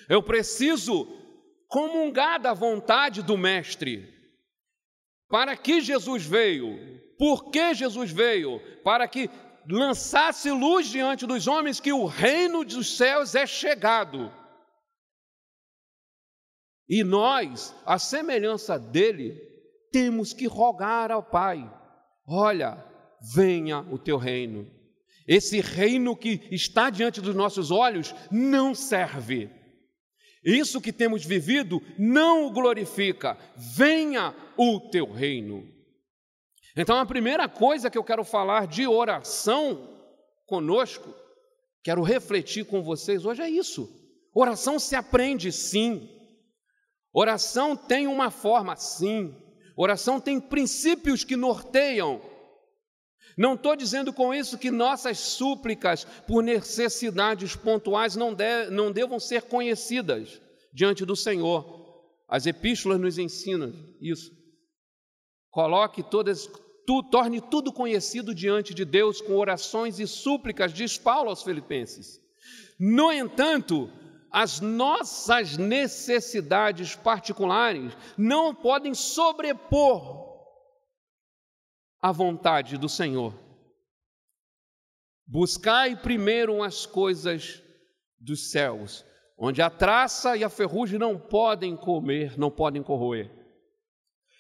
eu 0.10 0.24
preciso 0.24 1.08
comungar 1.68 2.40
da 2.40 2.54
vontade 2.54 3.22
do 3.22 3.38
Mestre. 3.38 4.12
Para 5.30 5.56
que 5.58 5.82
Jesus 5.82 6.26
veio? 6.26 7.00
Por 7.18 7.52
que 7.52 7.74
Jesus 7.74 8.12
veio? 8.12 8.60
Para 8.84 9.08
que 9.08 9.30
lançasse 9.70 10.50
luz 10.50 10.88
diante 10.88 11.26
dos 11.26 11.48
homens 11.48 11.80
que 11.80 11.92
o 11.92 12.06
reino 12.06 12.64
dos 12.64 12.98
céus 12.98 13.36
é 13.36 13.46
chegado. 13.46 14.32
E 16.90 17.04
nós, 17.04 17.76
a 17.86 18.00
semelhança 18.00 18.80
dele, 18.80 19.38
temos 19.92 20.34
que 20.34 20.48
rogar 20.48 21.12
ao 21.12 21.22
Pai: 21.22 21.70
olha, 22.26 22.84
venha 23.36 23.82
o 23.92 23.98
teu 23.98 24.18
reino. 24.18 24.72
Esse 25.28 25.60
reino 25.60 26.16
que 26.16 26.48
está 26.52 26.90
diante 26.90 27.20
dos 27.20 27.36
nossos 27.36 27.70
olhos 27.70 28.16
não 28.32 28.74
serve. 28.74 29.50
Isso 30.42 30.80
que 30.80 30.94
temos 30.94 31.26
vivido 31.26 31.82
não 32.00 32.48
o 32.48 32.52
glorifica. 32.52 33.38
Venha 33.58 34.34
o 34.56 34.80
teu 34.90 35.12
reino. 35.12 35.77
Então, 36.78 37.00
a 37.00 37.06
primeira 37.06 37.50
coisa 37.50 37.90
que 37.90 37.98
eu 37.98 38.04
quero 38.04 38.24
falar 38.24 38.68
de 38.68 38.86
oração 38.86 39.90
conosco, 40.46 41.12
quero 41.84 42.04
refletir 42.04 42.66
com 42.66 42.84
vocês 42.84 43.26
hoje 43.26 43.42
é 43.42 43.50
isso. 43.50 43.90
Oração 44.34 44.78
se 44.78 44.96
aprende 44.96 45.52
sim. 45.52 46.08
Oração 47.12 47.76
tem 47.76 48.06
uma 48.06 48.30
forma 48.30 48.76
sim. 48.76 49.36
Oração 49.76 50.22
tem 50.22 50.40
princípios 50.40 51.24
que 51.24 51.36
norteiam. 51.36 52.22
Não 53.36 53.56
estou 53.56 53.76
dizendo 53.76 54.14
com 54.14 54.32
isso 54.32 54.58
que 54.58 54.70
nossas 54.70 55.18
súplicas 55.18 56.06
por 56.28 56.44
necessidades 56.44 57.56
pontuais 57.56 58.16
não, 58.16 58.34
de, 58.34 58.70
não 58.70 58.92
devam 58.92 59.20
ser 59.20 59.44
conhecidas 59.44 60.40
diante 60.72 61.04
do 61.06 61.16
Senhor. 61.16 61.86
As 62.28 62.46
epístolas 62.46 63.00
nos 63.00 63.18
ensinam 63.18 63.74
isso. 64.00 64.32
Coloque 65.50 66.04
todas, 66.04 66.48
tu, 66.88 67.04
torne 67.04 67.42
tudo 67.42 67.74
conhecido 67.74 68.34
diante 68.34 68.74
de 68.74 68.86
Deus 68.86 69.20
com 69.20 69.36
orações 69.36 70.00
e 70.00 70.08
súplicas, 70.08 70.72
diz 70.72 70.98
Paulo 70.98 71.30
aos 71.30 71.44
Filipenses. 71.44 72.22
No 72.80 73.12
entanto, 73.12 73.92
as 74.32 74.62
nossas 74.62 75.58
necessidades 75.58 76.96
particulares 76.96 77.92
não 78.18 78.56
podem 78.56 78.94
sobrepor 78.94 80.26
a 82.02 82.12
vontade 82.14 82.78
do 82.78 82.88
Senhor. 82.88 83.34
Buscai 85.26 85.94
primeiro 85.94 86.64
as 86.64 86.86
coisas 86.86 87.62
dos 88.18 88.50
céus, 88.50 89.04
onde 89.38 89.62
a 89.62 89.70
traça 89.70 90.38
e 90.38 90.44
a 90.44 90.50
ferrugem 90.50 90.98
não 90.98 91.20
podem 91.20 91.76
comer, 91.76 92.40
não 92.40 92.50
podem 92.50 92.82
corroer. 92.82 93.30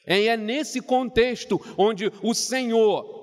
É, 0.07 0.25
é 0.25 0.37
nesse 0.37 0.81
contexto 0.81 1.61
onde 1.77 2.11
o 2.23 2.33
Senhor 2.33 3.17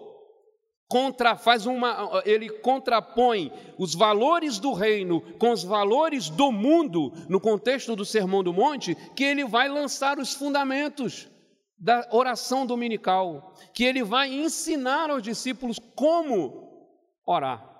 contra, 0.86 1.36
faz 1.36 1.66
uma, 1.66 2.22
ele 2.24 2.48
contrapõe 2.48 3.50
os 3.78 3.94
valores 3.94 4.58
do 4.58 4.72
reino 4.72 5.20
com 5.38 5.50
os 5.50 5.64
valores 5.64 6.28
do 6.28 6.52
mundo, 6.52 7.12
no 7.28 7.40
contexto 7.40 7.96
do 7.96 8.04
Sermão 8.04 8.44
do 8.44 8.52
Monte, 8.52 8.94
que 9.16 9.24
ele 9.24 9.44
vai 9.44 9.68
lançar 9.68 10.18
os 10.18 10.34
fundamentos 10.34 11.28
da 11.76 12.08
oração 12.12 12.66
dominical, 12.66 13.54
que 13.72 13.82
ele 13.82 14.04
vai 14.04 14.32
ensinar 14.32 15.10
aos 15.10 15.22
discípulos 15.22 15.80
como 15.96 16.88
orar. 17.26 17.74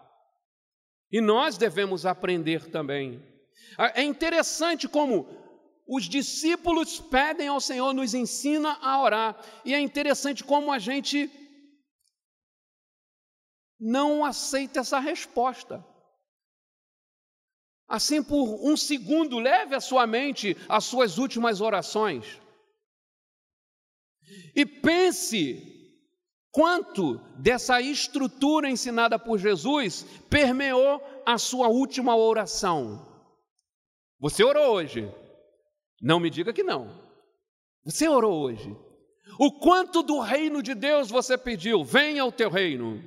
E 1.12 1.20
nós 1.20 1.56
devemos 1.56 2.04
aprender 2.04 2.68
também. 2.70 3.22
É 3.94 4.02
interessante 4.02 4.88
como 4.88 5.26
os 5.86 6.04
discípulos 6.08 7.00
pedem 7.00 7.48
ao 7.48 7.60
Senhor, 7.60 7.92
nos 7.92 8.14
ensina 8.14 8.78
a 8.80 9.02
orar. 9.02 9.44
E 9.64 9.74
é 9.74 9.80
interessante 9.80 10.42
como 10.42 10.72
a 10.72 10.78
gente 10.78 11.30
não 13.78 14.24
aceita 14.24 14.80
essa 14.80 14.98
resposta. 14.98 15.84
Assim, 17.86 18.22
por 18.22 18.58
um 18.66 18.76
segundo, 18.76 19.38
leve 19.38 19.74
a 19.74 19.80
sua 19.80 20.06
mente 20.06 20.56
às 20.68 20.84
suas 20.84 21.18
últimas 21.18 21.60
orações. 21.60 22.40
E 24.56 24.64
pense 24.64 25.74
quanto 26.50 27.18
dessa 27.38 27.80
estrutura 27.82 28.70
ensinada 28.70 29.18
por 29.18 29.38
Jesus 29.38 30.04
permeou 30.30 31.02
a 31.26 31.36
sua 31.36 31.68
última 31.68 32.16
oração. 32.16 33.06
Você 34.18 34.42
orou 34.42 34.72
hoje, 34.72 35.12
não 36.00 36.20
me 36.20 36.30
diga 36.30 36.52
que 36.52 36.62
não. 36.62 36.88
Você 37.84 38.08
orou 38.08 38.42
hoje. 38.42 38.74
O 39.38 39.52
quanto 39.58 40.02
do 40.02 40.20
reino 40.20 40.62
de 40.62 40.74
Deus 40.74 41.10
você 41.10 41.36
pediu? 41.36 41.84
Venha 41.84 42.24
o 42.24 42.32
teu 42.32 42.50
reino. 42.50 43.02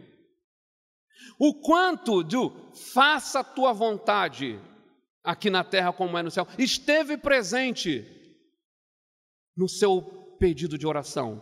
O 1.40 1.62
quanto 1.62 2.24
do 2.24 2.74
faça 2.94 3.40
a 3.40 3.44
tua 3.44 3.74
vontade 3.74 4.60
aqui 5.24 5.50
na 5.50 5.64
terra 5.64 5.94
como 5.94 6.18
é 6.18 6.24
no 6.24 6.32
céu 6.32 6.48
esteve 6.58 7.18
presente 7.18 8.06
no 9.56 9.68
seu 9.68 10.02
pedido 10.40 10.78
de 10.78 10.86
oração, 10.86 11.42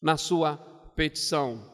na 0.00 0.16
sua 0.16 0.56
petição. 0.94 1.70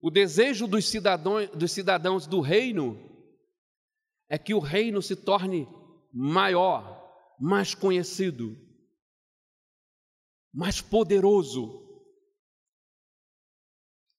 O 0.00 0.10
desejo 0.10 0.66
dos 0.66 0.86
cidadãos, 0.86 1.48
dos 1.50 1.72
cidadãos 1.72 2.26
do 2.26 2.40
reino 2.40 2.98
é 4.28 4.36
que 4.36 4.52
o 4.52 4.58
reino 4.58 5.00
se 5.00 5.16
torne 5.16 5.66
maior, 6.14 7.02
mais 7.40 7.74
conhecido, 7.74 8.56
mais 10.52 10.80
poderoso. 10.80 11.82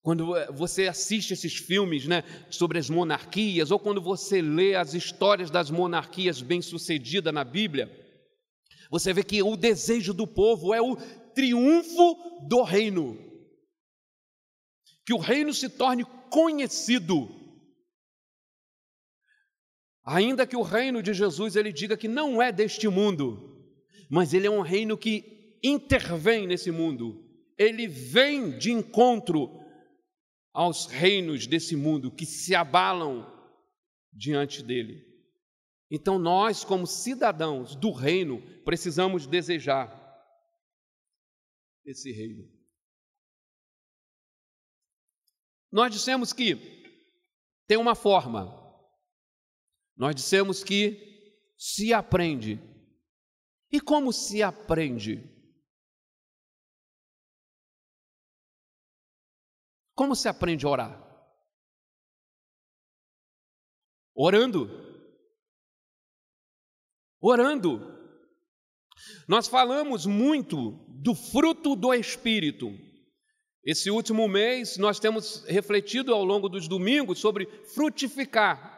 Quando 0.02 0.36
você 0.54 0.88
assiste 0.88 1.32
esses 1.32 1.56
filmes 1.56 2.06
né, 2.06 2.24
sobre 2.52 2.78
as 2.78 2.90
monarquias, 2.90 3.72
ou 3.72 3.80
quando 3.80 4.02
você 4.02 4.42
lê 4.42 4.76
as 4.76 4.94
histórias 4.94 5.50
das 5.50 5.72
monarquias 5.72 6.42
bem-sucedidas 6.42 7.34
na 7.34 7.44
Bíblia, 7.44 7.90
você 8.92 9.14
vê 9.14 9.24
que 9.24 9.42
o 9.42 9.56
desejo 9.56 10.14
do 10.14 10.28
povo 10.28 10.74
é 10.74 10.82
o 10.82 10.96
triunfo 11.34 12.16
do 12.48 12.62
reino. 12.62 13.18
Que 15.06 15.14
o 15.14 15.18
reino 15.18 15.54
se 15.54 15.70
torne 15.70 16.06
conhecido. 16.30 17.45
Ainda 20.06 20.46
que 20.46 20.56
o 20.56 20.62
reino 20.62 21.02
de 21.02 21.14
Jesus 21.14 21.56
ele 21.56 21.74
diga 21.74 21.98
que 21.98 22.08
não 22.08 22.40
é 22.40 22.52
deste 22.52 22.88
mundo, 22.88 23.68
mas 24.10 24.34
ele 24.34 24.46
é 24.46 24.52
um 24.52 24.62
reino 24.62 24.96
que 24.96 25.58
intervém 25.64 26.46
nesse 26.46 26.70
mundo. 26.70 27.26
Ele 27.58 27.88
vem 27.88 28.56
de 28.58 28.72
encontro 28.72 29.50
aos 30.54 30.86
reinos 30.86 31.48
desse 31.48 31.76
mundo 31.76 32.12
que 32.12 32.26
se 32.26 32.54
abalam 32.54 33.26
diante 34.14 34.62
dele. 34.62 35.04
Então 35.90 36.20
nós, 36.20 36.64
como 36.64 36.86
cidadãos 36.86 37.76
do 37.76 37.92
reino, 37.92 38.42
precisamos 38.64 39.26
desejar 39.26 40.04
esse 41.84 42.12
reino. 42.12 42.48
Nós 45.72 45.92
dissemos 45.92 46.32
que 46.32 46.56
tem 47.68 47.78
uma 47.78 47.96
forma 47.96 48.65
nós 49.96 50.16
dissemos 50.16 50.64
que 50.64 51.54
se 51.58 51.94
aprende. 51.94 52.60
E 53.72 53.80
como 53.80 54.12
se 54.12 54.44
aprende? 54.44 55.32
Como 59.96 60.16
se 60.16 60.28
aprende 60.28 60.66
a 60.66 60.70
orar? 60.70 61.06
Orando. 64.14 64.70
Orando. 67.22 67.96
Nós 69.28 69.48
falamos 69.48 70.06
muito 70.06 70.72
do 71.02 71.16
fruto 71.16 71.76
do 71.76 71.94
Espírito. 71.94 72.68
Esse 73.64 73.90
último 73.90 74.28
mês 74.28 74.78
nós 74.78 75.00
temos 75.00 75.44
refletido 75.46 76.14
ao 76.14 76.24
longo 76.24 76.48
dos 76.48 76.68
domingos 76.68 77.20
sobre 77.20 77.48
frutificar. 77.74 78.75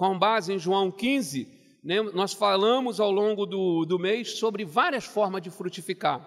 Com 0.00 0.18
base 0.18 0.50
em 0.50 0.58
João 0.58 0.90
15, 0.90 1.78
né, 1.84 2.00
nós 2.00 2.32
falamos 2.32 2.98
ao 2.98 3.10
longo 3.10 3.44
do, 3.44 3.84
do 3.84 3.98
mês 3.98 4.38
sobre 4.38 4.64
várias 4.64 5.04
formas 5.04 5.42
de 5.42 5.50
frutificar. 5.50 6.26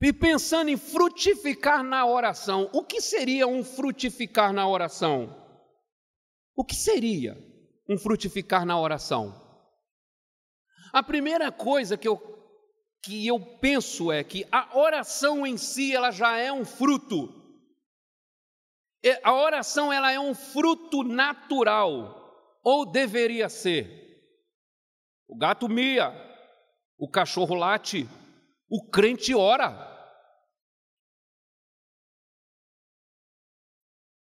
E 0.00 0.10
pensando 0.10 0.70
em 0.70 0.78
frutificar 0.78 1.84
na 1.84 2.06
oração, 2.06 2.70
o 2.72 2.82
que 2.82 3.02
seria 3.02 3.46
um 3.46 3.62
frutificar 3.62 4.54
na 4.54 4.66
oração? 4.66 5.36
O 6.56 6.64
que 6.64 6.74
seria 6.74 7.36
um 7.86 7.98
frutificar 7.98 8.64
na 8.64 8.80
oração? 8.80 9.38
A 10.94 11.02
primeira 11.02 11.52
coisa 11.52 11.98
que 11.98 12.08
eu, 12.08 12.16
que 13.04 13.26
eu 13.26 13.38
penso 13.38 14.10
é 14.10 14.24
que 14.24 14.46
a 14.50 14.78
oração 14.78 15.46
em 15.46 15.58
si 15.58 15.94
ela 15.94 16.10
já 16.10 16.38
é 16.38 16.50
um 16.50 16.64
fruto. 16.64 17.39
A 19.22 19.32
oração 19.32 19.92
ela 19.92 20.12
é 20.12 20.20
um 20.20 20.34
fruto 20.34 21.02
natural, 21.02 22.58
ou 22.62 22.84
deveria 22.84 23.48
ser. 23.48 23.98
O 25.26 25.36
gato 25.36 25.68
mia, 25.68 26.12
o 26.98 27.08
cachorro 27.08 27.54
late, 27.54 28.08
o 28.68 28.90
crente 28.90 29.34
ora. 29.34 29.90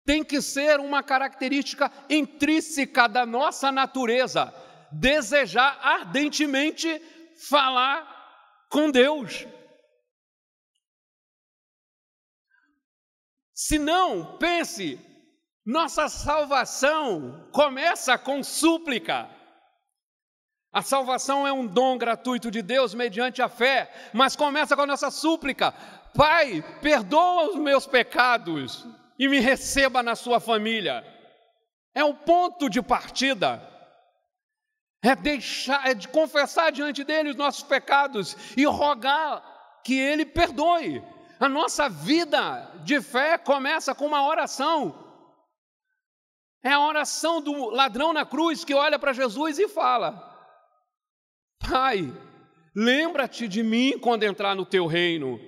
tem 0.04 0.22
que 0.22 0.40
ser 0.42 0.78
uma 0.80 1.02
característica 1.02 1.90
intrínseca 2.10 3.08
da 3.08 3.24
nossa 3.24 3.72
natureza, 3.72 4.52
desejar 4.92 5.78
ardentemente 5.80 7.00
falar 7.48 8.66
com 8.70 8.90
Deus. 8.90 9.46
Se 13.66 13.78
não, 13.78 14.36
pense, 14.36 15.00
nossa 15.64 16.06
salvação 16.06 17.48
começa 17.50 18.18
com 18.18 18.42
súplica. 18.42 19.26
A 20.70 20.82
salvação 20.82 21.48
é 21.48 21.52
um 21.52 21.66
dom 21.66 21.96
gratuito 21.96 22.50
de 22.50 22.60
Deus 22.60 22.92
mediante 22.92 23.40
a 23.40 23.48
fé, 23.48 23.90
mas 24.12 24.36
começa 24.36 24.76
com 24.76 24.82
a 24.82 24.86
nossa 24.86 25.10
súplica. 25.10 25.72
Pai, 26.14 26.62
perdoa 26.82 27.48
os 27.48 27.56
meus 27.56 27.86
pecados 27.86 28.86
e 29.18 29.28
me 29.28 29.40
receba 29.40 30.02
na 30.02 30.14
sua 30.14 30.38
família. 30.40 31.02
É 31.94 32.04
o 32.04 32.12
ponto 32.12 32.68
de 32.68 32.82
partida. 32.82 33.66
É 35.02 35.16
deixar, 35.16 35.88
é 35.88 35.94
de 35.94 36.06
confessar 36.08 36.70
diante 36.70 37.02
dele 37.02 37.30
os 37.30 37.36
nossos 37.36 37.62
pecados 37.62 38.36
e 38.58 38.66
rogar 38.66 39.42
que 39.82 39.98
ele 39.98 40.26
perdoe. 40.26 41.02
A 41.38 41.48
nossa 41.48 41.88
vida 41.88 42.70
de 42.84 43.00
fé 43.00 43.36
começa 43.36 43.94
com 43.94 44.06
uma 44.06 44.26
oração. 44.26 45.02
É 46.62 46.72
a 46.72 46.80
oração 46.80 47.42
do 47.42 47.70
ladrão 47.70 48.12
na 48.12 48.24
cruz 48.24 48.64
que 48.64 48.72
olha 48.74 48.98
para 48.98 49.12
Jesus 49.12 49.58
e 49.58 49.68
fala: 49.68 50.12
Pai, 51.58 52.12
lembra-te 52.74 53.46
de 53.46 53.62
mim 53.62 53.98
quando 53.98 54.22
entrar 54.22 54.54
no 54.54 54.64
teu 54.64 54.86
reino. 54.86 55.38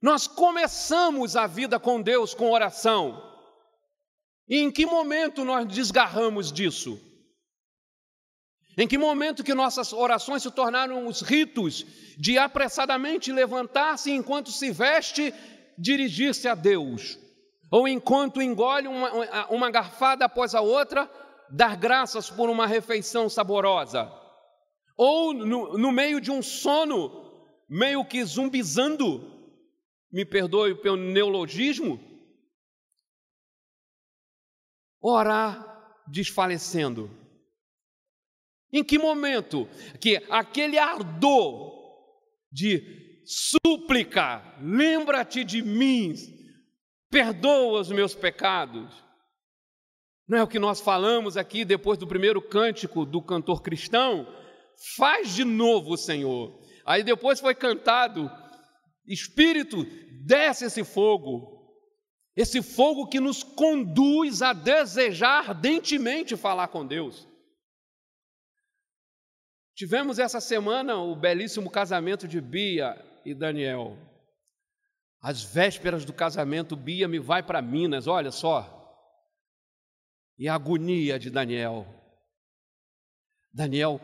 Nós 0.00 0.26
começamos 0.26 1.36
a 1.36 1.46
vida 1.46 1.78
com 1.78 2.00
Deus 2.00 2.34
com 2.34 2.50
oração. 2.50 3.20
E 4.48 4.58
em 4.58 4.70
que 4.70 4.86
momento 4.86 5.44
nós 5.44 5.66
desgarramos 5.66 6.52
disso? 6.52 7.09
Em 8.80 8.88
que 8.88 8.96
momento 8.96 9.44
que 9.44 9.52
nossas 9.52 9.92
orações 9.92 10.42
se 10.42 10.50
tornaram 10.50 11.06
os 11.06 11.20
ritos 11.20 11.84
de 12.16 12.38
apressadamente 12.38 13.30
levantar-se 13.30 14.10
enquanto 14.10 14.50
se 14.50 14.70
veste, 14.70 15.34
dirigir-se 15.76 16.48
a 16.48 16.54
Deus? 16.54 17.18
Ou 17.70 17.86
enquanto 17.86 18.40
engole 18.40 18.88
uma, 18.88 19.50
uma 19.50 19.70
garfada 19.70 20.24
após 20.24 20.54
a 20.54 20.62
outra, 20.62 21.10
dar 21.50 21.76
graças 21.76 22.30
por 22.30 22.48
uma 22.48 22.66
refeição 22.66 23.28
saborosa? 23.28 24.10
Ou 24.96 25.34
no, 25.34 25.76
no 25.76 25.92
meio 25.92 26.18
de 26.18 26.30
um 26.30 26.40
sono, 26.40 27.52
meio 27.68 28.02
que 28.02 28.24
zumbizando, 28.24 29.30
me 30.10 30.24
perdoe 30.24 30.74
pelo 30.74 30.96
neologismo, 30.96 32.00
orar 35.02 36.02
desfalecendo. 36.08 37.19
Em 38.72 38.84
que 38.84 38.98
momento 38.98 39.68
que 40.00 40.22
aquele 40.30 40.78
ardor 40.78 41.72
de 42.52 43.22
súplica, 43.24 44.42
lembra-te 44.60 45.44
de 45.44 45.62
mim, 45.62 46.14
perdoa 47.10 47.80
os 47.80 47.90
meus 47.90 48.14
pecados. 48.14 48.92
Não 50.28 50.38
é 50.38 50.42
o 50.42 50.48
que 50.48 50.58
nós 50.58 50.80
falamos 50.80 51.36
aqui 51.36 51.64
depois 51.64 51.98
do 51.98 52.06
primeiro 52.06 52.40
cântico 52.40 53.04
do 53.04 53.20
cantor 53.20 53.62
cristão? 53.62 54.26
Faz 54.96 55.34
de 55.34 55.44
novo, 55.44 55.96
Senhor. 55.96 56.58
Aí 56.86 57.02
depois 57.02 57.40
foi 57.40 57.54
cantado 57.54 58.30
Espírito, 59.06 59.84
desce 60.24 60.66
esse 60.66 60.84
fogo, 60.84 61.74
esse 62.36 62.62
fogo 62.62 63.08
que 63.08 63.18
nos 63.18 63.42
conduz 63.42 64.40
a 64.40 64.52
desejar 64.52 65.50
ardentemente 65.50 66.36
falar 66.36 66.68
com 66.68 66.86
Deus. 66.86 67.28
Tivemos 69.80 70.18
essa 70.18 70.42
semana 70.42 70.98
o 70.98 71.16
belíssimo 71.16 71.70
casamento 71.70 72.28
de 72.28 72.38
Bia 72.38 73.02
e 73.24 73.32
Daniel. 73.32 73.96
Às 75.22 75.42
vésperas 75.42 76.04
do 76.04 76.12
casamento, 76.12 76.76
Bia 76.76 77.08
me 77.08 77.18
vai 77.18 77.42
para 77.42 77.62
Minas, 77.62 78.06
olha 78.06 78.30
só. 78.30 78.76
E 80.38 80.46
a 80.46 80.54
agonia 80.54 81.18
de 81.18 81.30
Daniel. 81.30 81.86
Daniel 83.50 83.98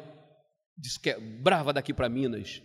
diz 0.78 0.96
que 0.96 1.10
é 1.10 1.20
brava 1.20 1.74
daqui 1.74 1.92
para 1.92 2.08
Minas 2.08 2.62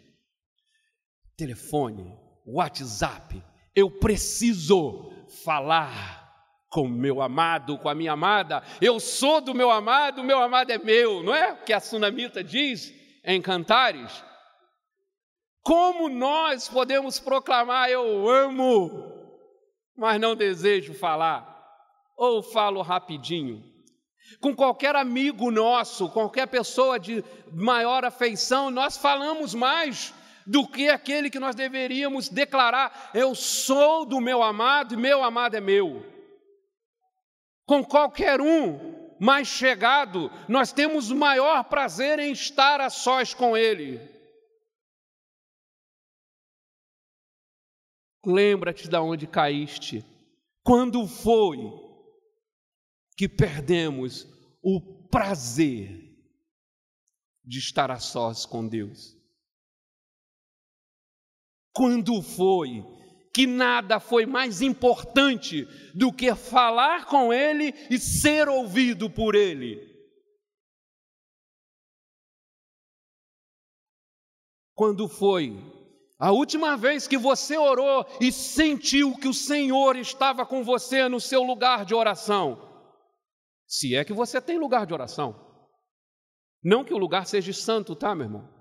telefone, 1.36 2.18
WhatsApp. 2.46 3.44
Eu 3.76 3.92
preciso 3.92 5.12
falar 5.44 6.34
com 6.70 6.88
meu 6.88 7.22
amado, 7.22 7.78
com 7.78 7.90
a 7.90 7.94
minha 7.94 8.14
amada. 8.14 8.64
Eu 8.80 9.02
sou 9.02 9.42
do 9.42 9.54
meu 9.54 9.70
amado, 9.70 10.22
o 10.22 10.24
meu 10.24 10.42
amado 10.42 10.72
é 10.72 10.78
meu, 10.78 11.22
não 11.22 11.36
é? 11.36 11.58
Que 11.58 11.74
a 11.74 11.82
sunamita 11.82 12.42
diz 12.42 13.01
em 13.24 13.42
Cantares. 13.42 14.24
Como 15.64 16.10
nós 16.10 16.68
podemos 16.68 17.20
proclamar 17.20 17.90
eu 17.90 18.28
amo, 18.28 18.90
mas 19.96 20.20
não 20.20 20.36
desejo 20.36 20.94
falar? 20.94 21.48
Ou 22.18 22.42
falo 22.42 22.82
rapidinho? 22.82 23.64
Com 24.40 24.56
qualquer 24.56 24.96
amigo 24.96 25.52
nosso, 25.52 26.10
qualquer 26.10 26.48
pessoa 26.48 27.00
de 27.00 27.24
maior 27.52 28.06
afeição, 28.06 28.72
nós 28.72 28.98
falamos 28.98 29.54
mais 29.54 30.14
do 30.46 30.68
que 30.68 30.90
aquele 30.90 31.30
que 31.30 31.40
nós 31.40 31.56
deveríamos 31.56 32.30
declarar: 32.30 33.12
Eu 33.14 33.36
sou 33.36 34.06
do 34.06 34.20
meu 34.20 34.42
amado 34.42 34.94
e 34.94 34.98
meu 34.98 35.24
amado 35.24 35.56
é 35.56 35.62
meu. 35.62 36.06
Com 37.66 37.84
qualquer 37.84 38.42
um 38.42 39.01
mais 39.22 39.48
chegado, 39.48 40.32
nós 40.50 40.74
temos 40.74 41.12
maior 41.12 41.64
prazer 41.66 42.18
em 42.18 42.32
estar 42.32 42.82
a 42.82 42.90
sós 42.90 43.36
com 43.36 43.56
Ele. 43.56 44.00
Lembra-te 48.26 48.88
de 48.88 48.98
onde 48.98 49.28
caíste. 49.28 50.04
Quando 50.64 51.08
foi 51.08 51.58
que 53.16 53.30
perdemos 53.30 54.26
o 54.60 55.08
prazer 55.08 56.18
de 57.46 57.60
estar 57.60 57.92
a 57.92 58.00
sós 58.00 58.44
com 58.44 58.68
Deus? 58.68 59.16
Quando 61.72 62.24
foi 62.24 62.84
que 63.34 63.48
nada 63.48 64.00
foi 64.00 64.26
mais 64.26 64.62
importante 64.62 65.66
do 65.96 66.12
que 66.12 66.36
falar 66.36 67.06
com 67.06 67.34
Ele 67.34 67.74
e 67.90 67.98
ser 67.98 68.50
ouvido 68.50 69.10
por 69.10 69.36
Ele? 69.36 69.90
Quando 74.76 75.08
foi 75.08 75.56
a 76.20 76.32
última 76.32 76.78
vez 76.78 77.08
que 77.08 77.18
você 77.18 77.58
orou 77.58 78.06
e 78.20 78.32
sentiu 78.32 79.16
que 79.16 79.28
o 79.28 79.34
Senhor 79.34 79.96
estava 79.96 80.46
com 80.46 80.64
você 80.64 81.08
no 81.08 81.20
seu 81.20 81.44
lugar 81.44 81.86
de 81.86 81.96
oração? 81.96 82.70
Se 83.68 83.96
é 83.96 84.04
que 84.04 84.14
você 84.14 84.42
tem 84.42 84.60
lugar 84.60 84.86
de 84.86 84.94
oração. 84.94 85.50
Não 86.64 86.84
que 86.84 86.94
o 86.94 86.98
lugar 86.98 87.26
seja 87.26 87.54
santo, 87.54 87.96
tá, 87.96 88.14
meu 88.14 88.26
irmão? 88.26 88.61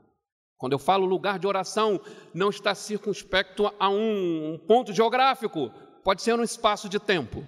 Quando 0.60 0.74
eu 0.74 0.78
falo 0.78 1.06
lugar 1.06 1.38
de 1.38 1.46
oração, 1.46 1.98
não 2.34 2.50
está 2.50 2.74
circunspecto 2.74 3.74
a 3.80 3.88
um, 3.88 4.60
ponto 4.68 4.92
geográfico, 4.92 5.70
pode 6.04 6.20
ser 6.20 6.38
um 6.38 6.42
espaço 6.42 6.86
de 6.86 7.00
tempo. 7.00 7.46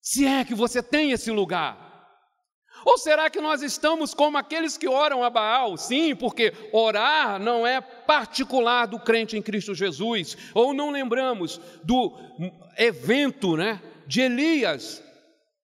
Se 0.00 0.24
é 0.24 0.44
que 0.44 0.54
você 0.54 0.80
tem 0.80 1.10
esse 1.10 1.32
lugar, 1.32 1.84
Ou 2.84 2.98
será 2.98 3.28
que 3.28 3.40
nós 3.40 3.62
estamos 3.62 4.14
como 4.14 4.38
aqueles 4.38 4.76
que 4.78 4.86
oram 4.86 5.24
a 5.24 5.30
Baal? 5.30 5.76
Sim, 5.76 6.14
porque 6.14 6.52
orar 6.72 7.40
não 7.40 7.66
é 7.66 7.80
particular 7.80 8.86
do 8.86 9.00
crente 9.00 9.36
em 9.36 9.42
Cristo 9.42 9.74
Jesus. 9.74 10.36
Ou 10.54 10.72
não 10.72 10.90
lembramos 10.90 11.60
do 11.82 12.16
evento 12.76 13.56
né, 13.56 13.82
de 14.06 14.20
Elias 14.20 15.02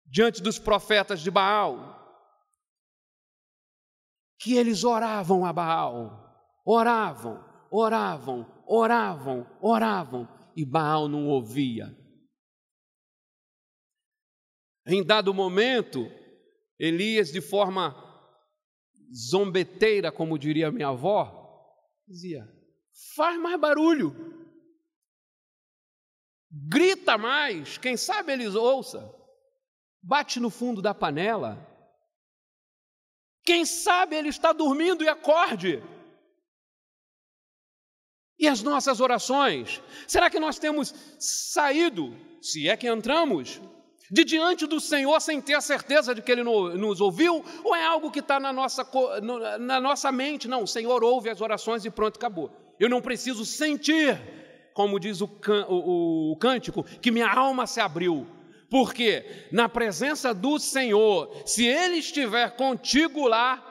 diante 0.10 0.42
dos 0.42 0.58
profetas 0.58 1.20
de 1.20 1.30
Baal? 1.30 2.01
Que 4.42 4.56
eles 4.56 4.84
oravam 4.84 5.46
a 5.46 5.54
Baal, 5.54 6.62
oravam, 6.66 7.44
oravam, 7.70 8.64
oravam, 8.66 9.46
oravam, 9.62 10.28
e 10.56 10.66
Baal 10.66 11.08
não 11.08 11.28
ouvia. 11.28 11.96
Em 14.88 15.06
dado 15.06 15.32
momento, 15.34 16.08
Elias, 16.80 17.32
de 17.32 17.40
forma 17.40 17.96
zombeteira, 19.14 20.12
como 20.12 20.40
diria 20.40 20.72
minha 20.72 20.88
avó, 20.88 21.70
dizia: 22.08 22.48
faz 23.16 23.40
mais 23.40 23.60
barulho, 23.60 24.12
grita 26.50 27.16
mais, 27.16 27.78
quem 27.78 27.96
sabe 27.96 28.34
eles 28.34 28.56
ouçam, 28.56 29.14
bate 30.02 30.40
no 30.40 30.50
fundo 30.50 30.82
da 30.82 30.96
panela, 30.96 31.71
quem 33.44 33.66
sabe 33.66 34.16
ele 34.16 34.30
está 34.30 34.54
dormindo 34.54 35.04
e 35.04 35.10
acorde. 35.10 35.82
E 38.40 38.48
as 38.48 38.64
nossas 38.64 39.00
orações? 39.00 39.82
Será 40.08 40.30
que 40.30 40.40
nós 40.40 40.58
temos 40.58 40.94
saído, 41.20 42.16
se 42.42 42.68
é 42.68 42.76
que 42.76 42.88
entramos, 42.88 43.62
de 44.10 44.26
diante 44.26 44.66
do 44.66 44.80
Senhor 44.80 45.20
sem 45.22 45.40
ter 45.40 45.54
a 45.54 45.62
certeza 45.62 46.14
de 46.14 46.22
que 46.22 46.32
Ele 46.32 46.44
nos 46.44 47.00
ouviu? 47.00 47.46
Ou 47.64 47.76
é 47.76 47.86
algo 47.86 48.12
que 48.12 48.20
está 48.20 48.40
na 48.40 48.52
nossa, 48.52 48.86
na 49.60 49.80
nossa 49.80 50.12
mente? 50.12 50.48
Não, 50.48 50.64
o 50.64 50.68
Senhor 50.68 51.04
ouve 51.04 51.30
as 51.30 51.40
orações 51.40 51.86
e 51.86 51.90
pronto, 51.92 52.18
acabou. 52.18 52.52
Eu 52.80 52.90
não 52.90 53.02
preciso 53.02 53.46
sentir, 53.46 54.20
como 54.74 55.00
diz 55.00 55.22
o, 55.22 55.30
o, 55.70 56.32
o 56.34 56.36
cântico, 56.38 56.84
que 56.84 57.12
minha 57.12 57.32
alma 57.32 57.68
se 57.68 57.80
abriu. 57.80 58.28
Porque 58.72 59.50
na 59.52 59.68
presença 59.68 60.34
do 60.34 60.58
Senhor, 60.58 61.46
se 61.46 61.68
Ele 61.68 61.98
estiver 61.98 62.56
contigo 62.56 63.28
lá, 63.28 63.62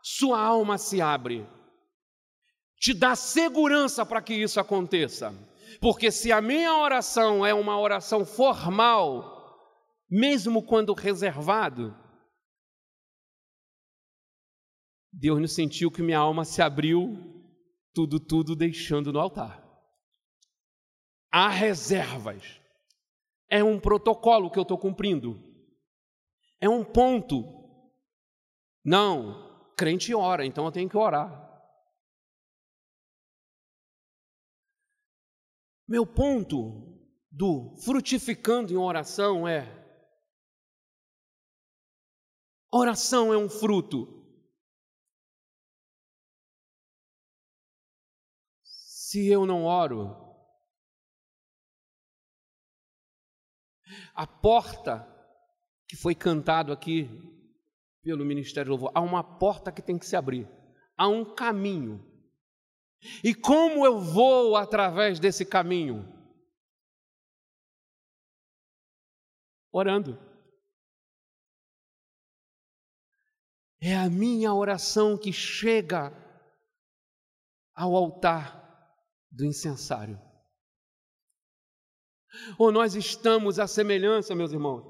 sua 0.00 0.38
alma 0.40 0.78
se 0.78 1.02
abre. 1.02 1.44
Te 2.78 2.94
dá 2.94 3.16
segurança 3.16 4.06
para 4.06 4.22
que 4.22 4.32
isso 4.32 4.60
aconteça. 4.60 5.34
Porque 5.80 6.12
se 6.12 6.30
a 6.30 6.40
minha 6.40 6.72
oração 6.76 7.44
é 7.44 7.52
uma 7.52 7.76
oração 7.80 8.24
formal, 8.24 9.34
mesmo 10.08 10.62
quando 10.62 10.94
reservado. 10.94 11.92
Deus 15.12 15.40
não 15.40 15.48
sentiu 15.48 15.90
que 15.90 16.00
minha 16.00 16.18
alma 16.18 16.44
se 16.44 16.62
abriu, 16.62 17.18
tudo, 17.92 18.20
tudo 18.20 18.54
deixando 18.54 19.12
no 19.12 19.18
altar. 19.18 19.60
Há 21.32 21.48
reservas. 21.48 22.63
É 23.54 23.62
um 23.62 23.78
protocolo 23.78 24.50
que 24.50 24.58
eu 24.58 24.62
estou 24.62 24.76
cumprindo. 24.76 25.38
É 26.60 26.68
um 26.68 26.84
ponto. 26.84 27.44
Não, 28.84 29.70
crente 29.76 30.12
ora, 30.12 30.44
então 30.44 30.64
eu 30.64 30.72
tenho 30.72 30.90
que 30.90 30.96
orar. 30.96 31.30
Meu 35.86 36.04
ponto 36.04 36.98
do 37.30 37.76
frutificando 37.84 38.72
em 38.72 38.76
oração 38.76 39.46
é 39.46 39.84
Oração 42.72 43.32
é 43.32 43.38
um 43.38 43.48
fruto. 43.48 44.26
Se 48.64 49.28
eu 49.28 49.46
não 49.46 49.62
oro, 49.62 50.23
a 54.14 54.26
porta 54.26 55.06
que 55.86 55.96
foi 55.96 56.14
cantado 56.14 56.72
aqui 56.72 57.08
pelo 58.02 58.24
Ministério 58.24 58.70
Louvor, 58.70 58.90
há 58.94 59.00
uma 59.00 59.22
porta 59.22 59.72
que 59.72 59.82
tem 59.82 59.98
que 59.98 60.06
se 60.06 60.16
abrir, 60.16 60.48
há 60.96 61.08
um 61.08 61.34
caminho. 61.34 62.04
E 63.22 63.34
como 63.34 63.84
eu 63.84 63.98
vou 63.98 64.56
através 64.56 65.18
desse 65.18 65.44
caminho? 65.44 66.10
Orando. 69.72 70.18
É 73.80 73.94
a 73.94 74.08
minha 74.08 74.54
oração 74.54 75.18
que 75.18 75.32
chega 75.32 76.10
ao 77.74 77.94
altar 77.94 78.64
do 79.30 79.44
incensário. 79.44 80.18
Ou 82.58 82.72
nós 82.72 82.94
estamos 82.94 83.58
à 83.58 83.66
semelhança, 83.66 84.34
meus 84.34 84.52
irmãos, 84.52 84.84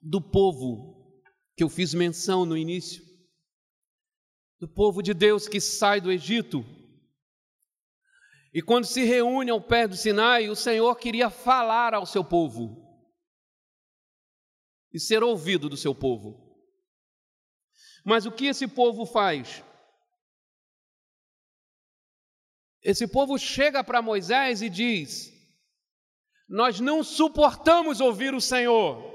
do 0.00 0.20
povo 0.20 1.20
que 1.56 1.62
eu 1.62 1.68
fiz 1.68 1.94
menção 1.94 2.44
no 2.44 2.56
início, 2.56 3.04
do 4.58 4.68
povo 4.68 5.02
de 5.02 5.12
Deus 5.14 5.46
que 5.46 5.60
sai 5.60 6.00
do 6.00 6.10
Egito. 6.10 6.64
E 8.54 8.60
quando 8.60 8.84
se 8.84 9.02
reúne 9.04 9.50
ao 9.50 9.60
pé 9.60 9.88
do 9.88 9.96
Sinai, 9.96 10.48
o 10.48 10.56
Senhor 10.56 10.94
queria 10.96 11.30
falar 11.30 11.94
ao 11.94 12.04
seu 12.04 12.24
povo 12.24 12.82
e 14.92 15.00
ser 15.00 15.22
ouvido 15.22 15.68
do 15.68 15.76
seu 15.76 15.94
povo. 15.94 16.52
Mas 18.04 18.26
o 18.26 18.32
que 18.32 18.46
esse 18.46 18.66
povo 18.68 19.06
faz? 19.06 19.64
Esse 22.82 23.06
povo 23.06 23.38
chega 23.38 23.84
para 23.84 24.02
Moisés 24.02 24.60
e 24.60 24.68
diz: 24.68 25.31
Nós 26.52 26.78
não 26.78 27.02
suportamos 27.02 27.98
ouvir 27.98 28.34
o 28.34 28.40
Senhor. 28.40 29.10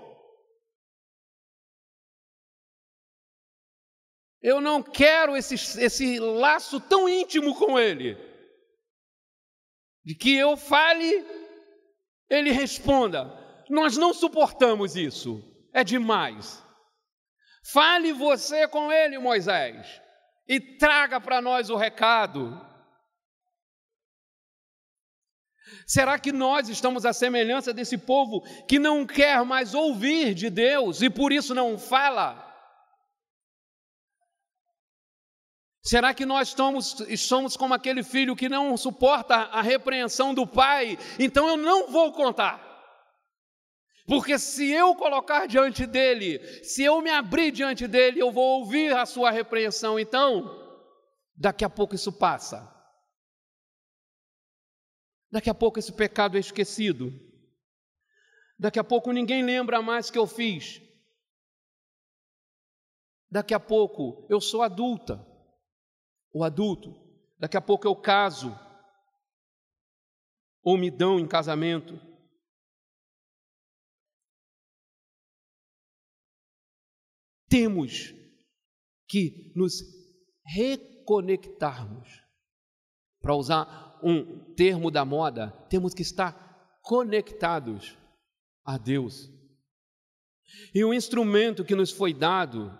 Eu 4.41 4.60
não 4.60 4.82
quero 4.82 5.38
esse, 5.38 5.54
esse 5.80 6.19
laço 6.19 6.80
tão 6.80 7.08
íntimo 7.08 7.54
com 7.54 7.78
Ele, 7.78 8.17
de 10.04 10.15
que 10.15 10.36
eu 10.36 10.58
fale, 10.58 11.23
Ele 12.28 12.50
responda. 12.50 13.32
Nós 13.69 13.95
não 13.97 14.15
suportamos 14.15 14.95
isso, 14.95 15.39
é 15.71 15.84
demais. 15.84 16.65
Fale 17.71 18.13
você 18.13 18.67
com 18.67 18.91
ele, 18.91 19.19
Moisés, 19.19 20.02
e 20.47 20.60
traga 20.78 21.21
para 21.21 21.39
nós 21.39 21.69
o 21.69 21.76
recado. 21.76 22.65
Será 25.86 26.19
que 26.19 26.32
nós 26.32 26.69
estamos 26.69 27.06
à 27.06 27.13
semelhança 27.13 27.73
desse 27.73 27.97
povo 27.97 28.41
que 28.67 28.77
não 28.80 29.06
quer 29.06 29.43
mais 29.45 29.73
ouvir 29.73 30.34
de 30.34 30.49
Deus 30.49 31.01
e 31.01 31.10
por 31.10 31.32
isso 31.32 31.56
não 31.56 31.77
fala? 31.77 32.45
Será 35.84 36.13
que 36.13 36.25
nós 36.25 36.49
estamos, 36.49 36.97
somos 37.17 37.56
como 37.56 37.73
aquele 37.73 38.03
filho 38.03 38.36
que 38.36 38.49
não 38.49 38.75
suporta 38.75 39.36
a 39.36 39.62
repreensão 39.62 40.34
do 40.34 40.45
pai? 40.45 40.97
Então 41.17 41.47
eu 41.47 41.56
não 41.56 41.89
vou 41.89 42.12
contar. 42.12 42.62
Porque 44.06 44.38
se 44.38 44.69
eu 44.69 44.95
colocar 44.95 45.47
diante 45.47 45.86
dele, 45.86 46.39
se 46.63 46.84
eu 46.84 47.01
me 47.01 47.10
abrir 47.10 47.51
diante 47.51 47.88
dele, 47.88 48.19
eu 48.19 48.32
vou 48.32 48.60
ouvir 48.60 48.93
a 48.93 49.06
sua 49.06 49.32
repreensão. 49.32 49.97
Então, 49.99 50.49
daqui 51.36 51.63
a 51.63 51.69
pouco 51.69 51.95
isso 51.95 52.12
passa. 52.12 52.77
Daqui 55.32 55.50
a 55.50 55.54
pouco 55.54 55.80
esse 55.80 55.92
pecado 55.92 56.38
é 56.38 56.40
esquecido. 56.40 57.12
Daqui 58.58 58.80
a 58.80 58.84
pouco 58.84 59.12
ninguém 59.12 59.44
lembra 59.44 59.82
mais 59.82 60.10
que 60.10 60.18
eu 60.18 60.26
fiz. 60.26 60.82
Daqui 63.30 63.54
a 63.54 63.60
pouco 63.60 64.26
eu 64.30 64.40
sou 64.40 64.62
adulta, 64.62 65.26
ou 66.32 66.44
adulto. 66.44 66.96
Daqui 67.38 67.58
a 67.58 67.62
pouco 67.62 67.88
eu 67.88 67.96
caso, 67.96 68.58
ou 70.63 70.78
me 70.78 70.90
dão 70.90 71.20
em 71.20 71.28
casamento. 71.28 72.00
temos 77.50 78.13
que 79.08 79.52
nos 79.56 79.74
reconectarmos. 80.46 82.08
Para 83.22 83.36
usar 83.36 83.87
um 84.03 84.53
termo 84.55 84.89
da 84.91 85.03
moda, 85.03 85.51
temos 85.69 85.93
que 85.93 86.01
estar 86.01 86.79
conectados 86.81 87.97
a 88.63 88.77
Deus. 88.77 89.29
E 90.73 90.83
o 90.83 90.93
instrumento 90.93 91.65
que 91.65 91.75
nos 91.75 91.91
foi 91.91 92.13
dado 92.13 92.77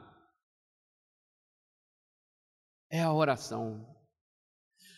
é 2.92 3.02
a 3.02 3.14
oração. 3.14 3.86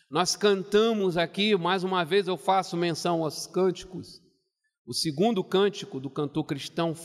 Nós 0.09 0.35
cantamos 0.35 1.17
aqui, 1.17 1.55
mais 1.55 1.83
uma 1.83 2.03
vez 2.03 2.27
eu 2.27 2.37
faço 2.37 2.75
menção 2.75 3.23
aos 3.23 3.45
cânticos. 3.45 4.21
O 4.85 4.93
segundo 4.93 5.43
cântico 5.43 5.99
do 5.99 6.09
cantor 6.09 6.45
cristão 6.45 6.95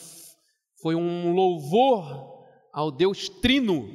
foi 0.80 0.94
um 0.94 1.32
louvor 1.32 2.46
ao 2.72 2.90
Deus 2.90 3.28
Trino. 3.28 3.88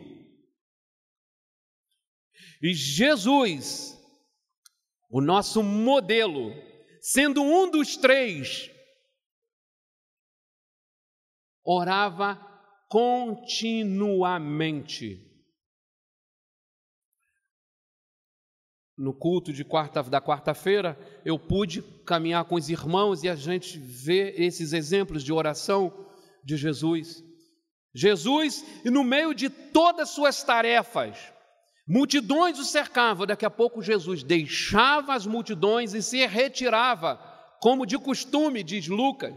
E 2.62 2.74
Jesus, 2.74 3.99
o 5.10 5.22
nosso 5.22 5.64
modelo, 5.64 6.54
sendo 7.02 7.42
um 7.42 7.70
dos 7.70 7.98
três, 7.98 8.72
orava 11.64 12.36
continuamente. 12.88 15.26
No 18.96 19.14
culto 19.14 19.52
de 19.54 19.64
quarta, 19.64 20.04
da 20.04 20.22
quarta-feira, 20.22 21.00
eu 21.24 21.40
pude 21.40 21.82
caminhar 22.06 22.46
com 22.46 22.56
os 22.56 22.70
irmãos 22.70 23.24
e 23.24 23.30
a 23.30 23.36
gente 23.36 23.80
vê 23.80 24.34
esses 24.38 24.74
exemplos 24.74 25.24
de 25.24 25.32
oração 25.32 26.06
de 26.44 26.58
Jesus. 26.58 27.24
Jesus, 27.96 28.64
no 28.84 29.04
meio 29.04 29.34
de 29.34 29.50
todas 29.50 30.10
as 30.10 30.16
suas 30.16 30.44
tarefas, 30.44 31.18
multidões 31.90 32.60
o 32.60 32.64
cercavam, 32.64 33.26
daqui 33.26 33.46
a 33.46 33.50
pouco 33.50 33.82
Jesus 33.82 34.24
deixava 34.24 35.16
as 35.16 35.26
multidões 35.26 35.96
e 35.96 36.04
se 36.04 36.26
retirava, 36.28 37.18
como 37.60 37.86
de 37.86 37.98
costume, 37.98 38.64
diz 38.64 38.88
Lucas 38.88 39.36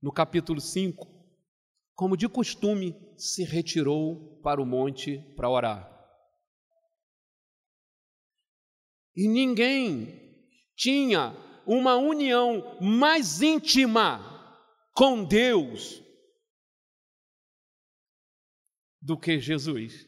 no 0.00 0.12
capítulo 0.12 0.60
5, 0.60 1.06
como 1.94 2.16
de 2.16 2.28
costume, 2.28 2.94
se 3.16 3.42
retirou 3.42 4.40
para 4.42 4.62
o 4.62 4.66
monte 4.66 5.18
para 5.34 5.50
orar. 5.50 5.92
E 9.16 9.26
ninguém 9.26 10.46
tinha 10.76 11.34
uma 11.66 11.96
união 11.96 12.78
mais 12.80 13.42
íntima 13.42 14.20
com 14.94 15.24
Deus 15.24 16.00
do 19.02 19.18
que 19.18 19.40
Jesus. 19.40 20.07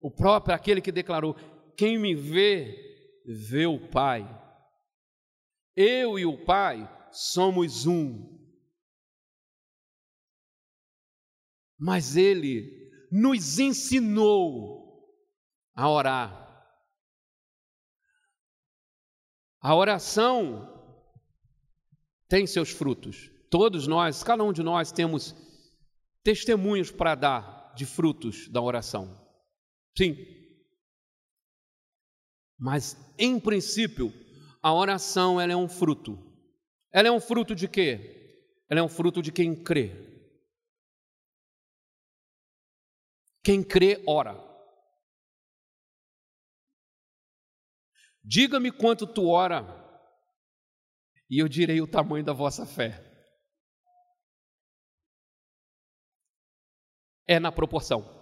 O 0.00 0.10
próprio, 0.10 0.54
aquele 0.54 0.80
que 0.80 0.90
declarou: 0.90 1.34
Quem 1.76 1.98
me 1.98 2.14
vê, 2.14 2.74
vê 3.26 3.66
o 3.66 3.88
Pai. 3.90 4.24
Eu 5.76 6.18
e 6.18 6.24
o 6.24 6.44
Pai 6.44 6.88
somos 7.12 7.86
um. 7.86 8.38
Mas 11.78 12.16
Ele 12.16 12.90
nos 13.10 13.58
ensinou 13.58 14.80
a 15.74 15.88
orar. 15.88 16.40
A 19.60 19.74
oração 19.74 20.66
tem 22.28 22.46
seus 22.46 22.70
frutos. 22.70 23.30
Todos 23.50 23.86
nós, 23.86 24.22
cada 24.22 24.42
um 24.42 24.52
de 24.52 24.62
nós, 24.62 24.92
temos 24.92 25.34
testemunhos 26.22 26.90
para 26.90 27.14
dar 27.14 27.74
de 27.74 27.84
frutos 27.84 28.48
da 28.48 28.60
oração. 28.60 29.19
Sim. 29.96 30.16
Mas, 32.58 32.96
em 33.18 33.40
princípio, 33.40 34.12
a 34.62 34.72
oração 34.74 35.40
ela 35.40 35.52
é 35.52 35.56
um 35.56 35.68
fruto. 35.68 36.18
Ela 36.92 37.08
é 37.08 37.10
um 37.10 37.20
fruto 37.20 37.54
de 37.54 37.68
quê? 37.68 38.60
Ela 38.68 38.80
é 38.80 38.82
um 38.82 38.88
fruto 38.88 39.22
de 39.22 39.32
quem 39.32 39.54
crê. 39.64 39.90
Quem 43.42 43.62
crê, 43.62 44.02
ora. 44.06 44.34
Diga-me 48.22 48.70
quanto 48.70 49.06
tu 49.06 49.28
ora, 49.28 49.64
e 51.28 51.38
eu 51.38 51.48
direi 51.48 51.80
o 51.80 51.86
tamanho 51.86 52.24
da 52.24 52.34
vossa 52.34 52.66
fé. 52.66 53.02
É 57.26 57.40
na 57.40 57.50
proporção. 57.50 58.19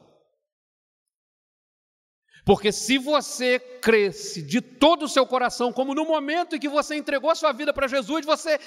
Porque 2.48 2.72
se 2.72 2.96
você 2.96 3.58
cresce 3.58 4.40
de 4.40 4.62
todo 4.62 5.02
o 5.02 5.08
seu 5.08 5.26
coração, 5.26 5.70
como 5.70 5.94
no 5.94 6.06
momento 6.06 6.56
em 6.56 6.58
que 6.58 6.66
você 6.66 6.96
entregou 6.96 7.30
a 7.30 7.34
sua 7.34 7.52
vida 7.52 7.74
para 7.74 7.86
Jesus, 7.86 8.24
você 8.24 8.58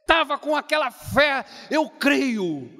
estava 0.00 0.38
com 0.38 0.54
aquela 0.54 0.92
fé, 0.92 1.44
eu 1.68 1.90
creio. 1.90 2.70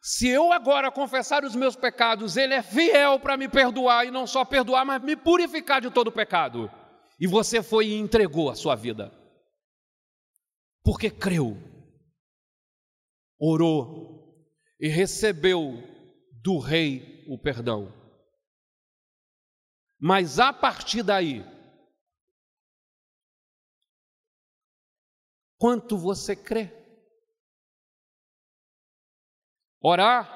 Se 0.00 0.28
eu 0.28 0.52
agora 0.52 0.92
confessar 0.92 1.42
os 1.42 1.56
meus 1.56 1.74
pecados, 1.74 2.36
Ele 2.36 2.54
é 2.54 2.62
fiel 2.62 3.18
para 3.18 3.36
me 3.36 3.48
perdoar, 3.48 4.06
e 4.06 4.12
não 4.12 4.24
só 4.24 4.44
perdoar, 4.44 4.84
mas 4.84 5.02
me 5.02 5.16
purificar 5.16 5.80
de 5.80 5.90
todo 5.90 6.06
o 6.06 6.12
pecado. 6.12 6.70
E 7.18 7.26
você 7.26 7.60
foi 7.60 7.88
e 7.88 7.98
entregou 7.98 8.50
a 8.50 8.54
sua 8.54 8.76
vida. 8.76 9.12
Porque 10.84 11.10
creu, 11.10 11.60
orou 13.36 14.46
e 14.78 14.86
recebeu 14.86 15.82
do 16.40 16.60
Rei 16.60 17.24
o 17.26 17.36
perdão. 17.36 17.98
Mas 19.98 20.38
a 20.38 20.52
partir 20.52 21.02
daí, 21.02 21.44
quanto 25.58 25.98
você 25.98 26.36
crê? 26.36 26.70
Orar 29.80 30.28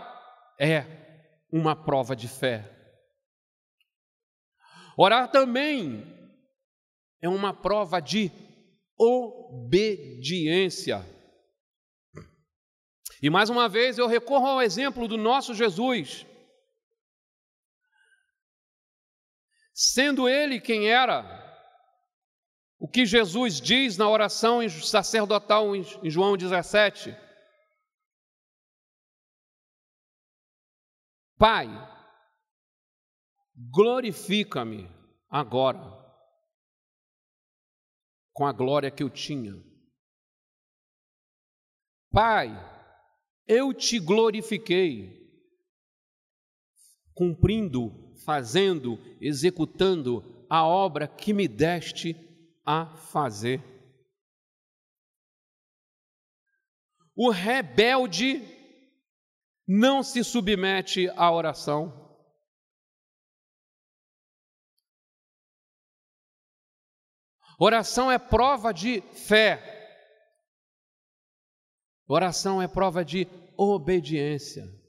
é 0.59 0.85
uma 1.53 1.77
prova 1.77 2.16
de 2.16 2.27
fé. 2.29 2.68
Orar 4.96 5.31
também 5.31 6.05
é 7.20 7.29
uma 7.29 7.55
prova 7.55 8.01
de 8.01 8.31
obediência. 8.98 10.33
E 13.22 13.31
mais 13.31 13.48
uma 13.48 13.68
vez 13.68 13.98
eu 13.98 14.09
recorro 14.09 14.46
ao 14.46 14.62
exemplo 14.62 15.07
do 15.07 15.16
nosso 15.16 15.55
Jesus, 15.55 16.27
sendo 19.82 20.28
ele 20.28 20.60
quem 20.60 20.88
era. 20.88 21.42
O 22.78 22.88
que 22.88 23.04
Jesus 23.04 23.60
diz 23.60 23.96
na 23.96 24.08
oração 24.08 24.68
sacerdotal 24.68 25.74
em 25.74 26.10
João 26.10 26.36
17. 26.36 27.16
Pai, 31.36 31.66
glorifica-me 33.56 34.88
agora 35.28 35.80
com 38.32 38.46
a 38.46 38.52
glória 38.52 38.90
que 38.90 39.02
eu 39.02 39.10
tinha. 39.10 39.52
Pai, 42.12 42.50
eu 43.48 43.74
te 43.74 43.98
glorifiquei, 43.98 45.21
cumprindo 47.14 48.03
fazendo, 48.25 48.98
executando 49.20 50.46
a 50.48 50.66
obra 50.66 51.09
que 51.09 51.33
me 51.33 51.48
deste 51.48 52.16
a 52.64 52.96
fazer. 52.96 53.62
O 57.14 57.31
rebelde 57.31 58.40
não 59.66 60.03
se 60.03 60.25
submete 60.25 61.09
à 61.11 61.31
oração. 61.31 62.01
Oração 67.59 68.11
é 68.11 68.18
prova 68.18 68.72
de 68.72 69.01
fé. 69.12 69.81
Oração 72.09 72.61
é 72.61 72.66
prova 72.66 73.05
de 73.05 73.27
obediência. 73.57 74.81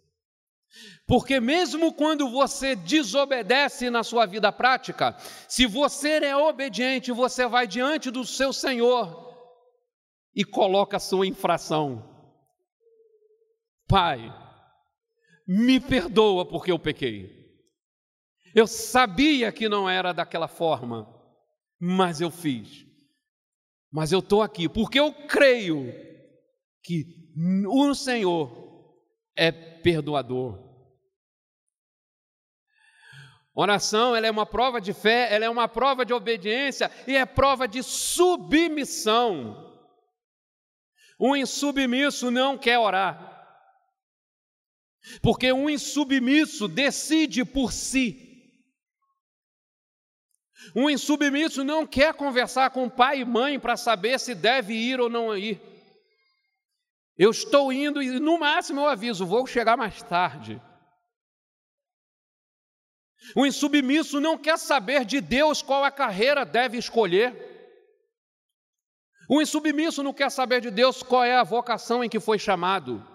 Porque 1.05 1.39
mesmo 1.39 1.93
quando 1.93 2.29
você 2.29 2.75
desobedece 2.75 3.89
na 3.89 4.03
sua 4.03 4.25
vida 4.25 4.51
prática, 4.51 5.15
se 5.47 5.65
você 5.65 6.17
é 6.23 6.35
obediente, 6.35 7.11
você 7.11 7.47
vai 7.47 7.67
diante 7.67 8.09
do 8.09 8.25
seu 8.25 8.51
Senhor 8.51 9.33
e 10.35 10.43
coloca 10.43 10.97
a 10.97 10.99
sua 10.99 11.27
infração. 11.27 12.09
Pai, 13.87 14.33
me 15.47 15.79
perdoa 15.79 16.47
porque 16.47 16.71
eu 16.71 16.79
pequei. 16.79 17.43
Eu 18.55 18.67
sabia 18.67 19.51
que 19.51 19.67
não 19.67 19.89
era 19.89 20.13
daquela 20.13 20.47
forma, 20.47 21.07
mas 21.79 22.21
eu 22.21 22.31
fiz. 22.31 22.85
Mas 23.91 24.11
eu 24.11 24.19
estou 24.19 24.41
aqui 24.41 24.69
porque 24.69 24.99
eu 24.99 25.13
creio 25.27 25.93
que 26.81 27.05
o 27.67 27.93
Senhor 27.93 28.63
é 29.35 29.51
perdoador. 29.51 30.62
Oração, 33.55 34.15
ela 34.15 34.25
é 34.25 34.31
uma 34.31 34.47
prova 34.47 34.81
de 34.81 34.93
fé, 34.93 35.31
ela 35.31 35.45
é 35.45 35.49
uma 35.49 35.67
prova 35.67 36.03
de 36.03 36.11
obediência 36.11 36.89
e 37.05 37.15
é 37.15 37.25
prova 37.25 37.67
de 37.67 37.83
submissão. 37.83 39.71
Um 41.19 41.35
insubmisso 41.35 42.31
não 42.31 42.57
quer 42.57 42.79
orar. 42.79 43.31
Porque 45.21 45.53
um 45.53 45.69
insubmisso 45.69 46.67
decide 46.67 47.45
por 47.45 47.71
si. 47.71 48.31
Um 50.75 50.89
insubmisso 50.89 51.63
não 51.63 51.85
quer 51.85 52.13
conversar 52.15 52.71
com 52.71 52.89
pai 52.89 53.19
e 53.19 53.25
mãe 53.25 53.59
para 53.59 53.77
saber 53.77 54.19
se 54.19 54.33
deve 54.33 54.73
ir 54.73 54.99
ou 54.99 55.09
não 55.09 55.37
ir. 55.37 55.61
Eu 57.15 57.29
estou 57.29 57.71
indo 57.71 58.01
e 58.01 58.19
no 58.19 58.39
máximo 58.39 58.81
eu 58.81 58.87
aviso, 58.87 59.25
vou 59.25 59.45
chegar 59.45 59.77
mais 59.77 60.01
tarde. 60.01 60.59
O 63.35 63.45
insubmisso 63.45 64.19
não 64.19 64.37
quer 64.37 64.57
saber 64.57 65.05
de 65.05 65.21
Deus 65.21 65.61
qual 65.61 65.83
a 65.83 65.91
carreira 65.91 66.45
deve 66.45 66.77
escolher. 66.77 67.51
O 69.29 69.41
insubmisso 69.41 70.03
não 70.03 70.13
quer 70.13 70.29
saber 70.29 70.61
de 70.61 70.69
Deus 70.69 71.01
qual 71.01 71.23
é 71.23 71.35
a 71.35 71.43
vocação 71.43 72.03
em 72.03 72.09
que 72.09 72.19
foi 72.19 72.37
chamado. 72.37 73.05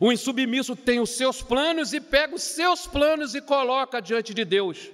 O 0.00 0.12
insubmisso 0.12 0.76
tem 0.76 1.00
os 1.00 1.10
seus 1.10 1.40
planos 1.42 1.92
e 1.92 2.00
pega 2.00 2.34
os 2.34 2.42
seus 2.42 2.86
planos 2.86 3.34
e 3.34 3.40
coloca 3.40 4.00
diante 4.00 4.34
de 4.34 4.44
Deus. 4.44 4.90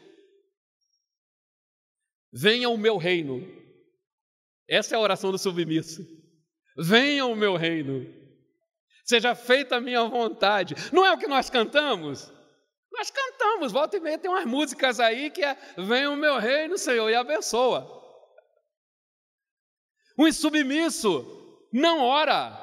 Venha 2.33 2.69
o 2.69 2.79
meu 2.79 2.97
reino. 2.97 3.43
Essa 4.69 4.95
é 4.95 4.97
a 4.97 5.01
oração 5.01 5.33
do 5.33 5.39
submisso. 5.39 6.07
Venha 6.79 7.27
o 7.27 7.35
meu 7.35 7.57
reino. 7.57 8.07
Seja 9.05 9.35
feita 9.35 9.77
a 9.77 9.81
minha 9.81 10.05
vontade. 10.05 10.75
Não 10.93 11.05
é 11.05 11.13
o 11.13 11.19
que 11.19 11.27
nós 11.27 11.49
cantamos? 11.49 12.33
Nós 12.97 13.11
cantamos, 13.11 13.73
volta 13.73 13.99
e 13.99 14.01
meia, 14.01 14.19
tem 14.19 14.31
umas 14.31 14.47
músicas 14.47 14.99
aí 14.99 15.31
que 15.31 15.45
é 15.45 15.55
Venha 15.77 16.11
o 16.11 16.17
meu 16.17 16.39
reino, 16.39 16.79
Senhor, 16.79 17.11
e 17.11 17.15
abençoa. 17.15 17.87
O 20.19 20.27
insubmisso 20.27 21.67
não 21.71 22.01
ora, 22.01 22.59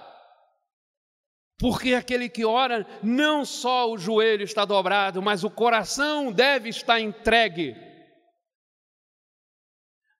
porque 1.59 1.93
aquele 1.93 2.27
que 2.27 2.43
ora, 2.43 2.85
não 3.03 3.45
só 3.45 3.91
o 3.91 3.97
joelho 3.97 4.43
está 4.43 4.65
dobrado, 4.65 5.21
mas 5.21 5.43
o 5.43 5.51
coração 5.51 6.31
deve 6.31 6.69
estar 6.69 6.99
entregue. 6.99 7.75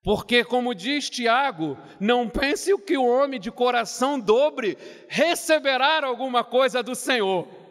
Porque, 0.03 0.43
como 0.43 0.75
diz 0.75 1.09
Tiago, 1.09 1.75
não 1.99 2.29
pense 2.29 2.77
que 2.83 2.97
o 2.97 3.05
homem 3.05 3.39
de 3.39 3.49
coração 3.49 4.19
dobre 4.19 4.77
receberá 5.07 6.05
alguma 6.05 6.43
coisa 6.43 6.83
do 6.83 6.93
Senhor. 6.93 7.62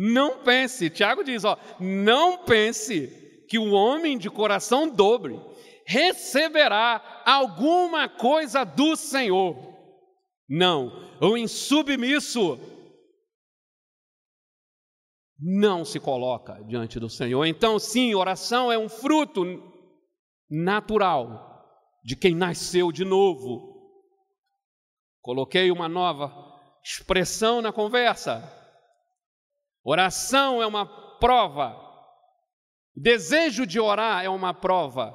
Não 0.00 0.44
pense, 0.44 0.88
Tiago 0.88 1.24
diz, 1.24 1.42
ó, 1.44 1.58
não 1.80 2.44
pense 2.44 3.44
que 3.48 3.58
o 3.58 3.72
homem 3.72 4.16
de 4.16 4.30
coração 4.30 4.88
dobre 4.88 5.36
receberá 5.84 7.22
alguma 7.26 8.08
coisa 8.08 8.62
do 8.62 8.94
Senhor. 8.94 9.56
Não, 10.48 10.92
o 11.20 11.36
insubmisso 11.36 12.60
não 15.36 15.84
se 15.84 15.98
coloca 15.98 16.62
diante 16.68 17.00
do 17.00 17.10
Senhor. 17.10 17.44
Então, 17.44 17.76
sim, 17.80 18.14
oração 18.14 18.70
é 18.70 18.78
um 18.78 18.88
fruto 18.88 19.44
natural 20.48 21.60
de 22.04 22.14
quem 22.14 22.36
nasceu 22.36 22.92
de 22.92 23.04
novo. 23.04 23.98
Coloquei 25.20 25.72
uma 25.72 25.88
nova 25.88 26.32
expressão 26.84 27.60
na 27.60 27.72
conversa. 27.72 28.57
Oração 29.90 30.60
é 30.60 30.66
uma 30.66 30.84
prova. 30.84 31.74
Desejo 32.94 33.66
de 33.66 33.80
orar 33.80 34.22
é 34.22 34.28
uma 34.28 34.52
prova 34.52 35.14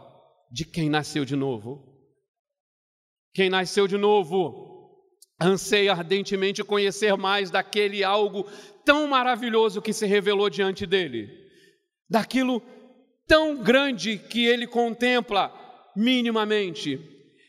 de 0.51 0.65
quem 0.65 0.89
nasceu 0.89 1.23
de 1.23 1.35
novo. 1.35 1.95
Quem 3.35 3.51
nasceu 3.51 3.87
de 3.87 3.99
novo 3.99 4.99
anseia 5.39 5.91
ardentemente 5.91 6.63
conhecer 6.63 7.15
mais 7.15 7.51
daquele 7.51 8.03
algo 8.03 8.49
tão 8.83 9.07
maravilhoso 9.07 9.79
que 9.79 9.93
se 9.93 10.07
revelou 10.07 10.49
diante 10.49 10.87
dele, 10.87 11.29
daquilo 12.09 12.59
tão 13.27 13.61
grande 13.61 14.17
que 14.17 14.43
ele 14.43 14.65
contempla 14.65 15.53
minimamente. 15.95 16.99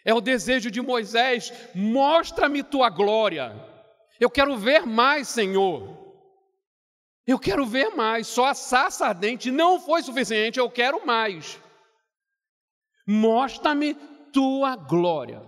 É 0.04 0.12
o 0.12 0.20
desejo 0.20 0.70
de 0.70 0.82
Moisés: 0.82 1.50
mostra-me 1.74 2.62
tua 2.62 2.90
glória. 2.90 3.50
Eu 4.20 4.28
quero 4.28 4.58
ver 4.58 4.84
mais, 4.84 5.28
Senhor. 5.28 6.03
Eu 7.26 7.38
quero 7.38 7.66
ver 7.66 7.90
mais. 7.90 8.26
Só 8.26 8.46
a 8.46 8.54
saça 8.54 9.06
ardente 9.06 9.50
não 9.50 9.80
foi 9.80 10.02
suficiente, 10.02 10.58
eu 10.58 10.70
quero 10.70 11.04
mais. 11.06 11.60
Mostra-me 13.06 13.94
tua 14.32 14.76
glória. 14.76 15.42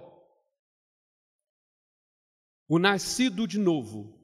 O 2.69 2.79
nascido 2.79 3.47
de 3.47 3.59
novo 3.59 4.17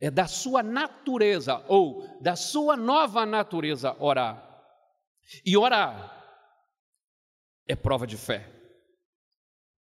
é 0.00 0.10
da 0.10 0.26
sua 0.26 0.62
natureza 0.62 1.64
ou 1.68 2.20
da 2.20 2.36
sua 2.36 2.76
nova 2.76 3.24
natureza 3.24 3.96
orar. 4.02 4.48
E 5.44 5.56
orar 5.56 6.20
é 7.66 7.76
prova 7.76 8.06
de 8.06 8.16
fé, 8.16 8.50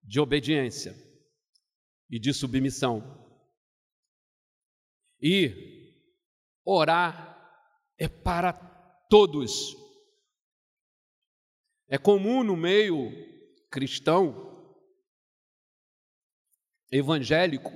de 0.04 0.20
obediência 0.20 0.96
e 2.10 2.20
de 2.20 2.34
submissão. 2.34 3.26
E 5.22 5.77
orar 6.68 7.34
é 7.98 8.10
para 8.10 8.52
todos. 9.10 9.74
É 11.88 11.98
comum 11.98 12.44
no 12.44 12.58
meio 12.58 13.10
cristão 13.72 14.76
evangélico 16.92 17.72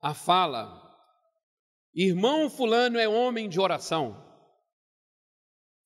a 0.00 0.14
fala: 0.14 0.80
irmão 1.92 2.48
Fulano 2.48 2.98
é 2.98 3.08
homem 3.08 3.48
de 3.48 3.58
oração, 3.58 4.16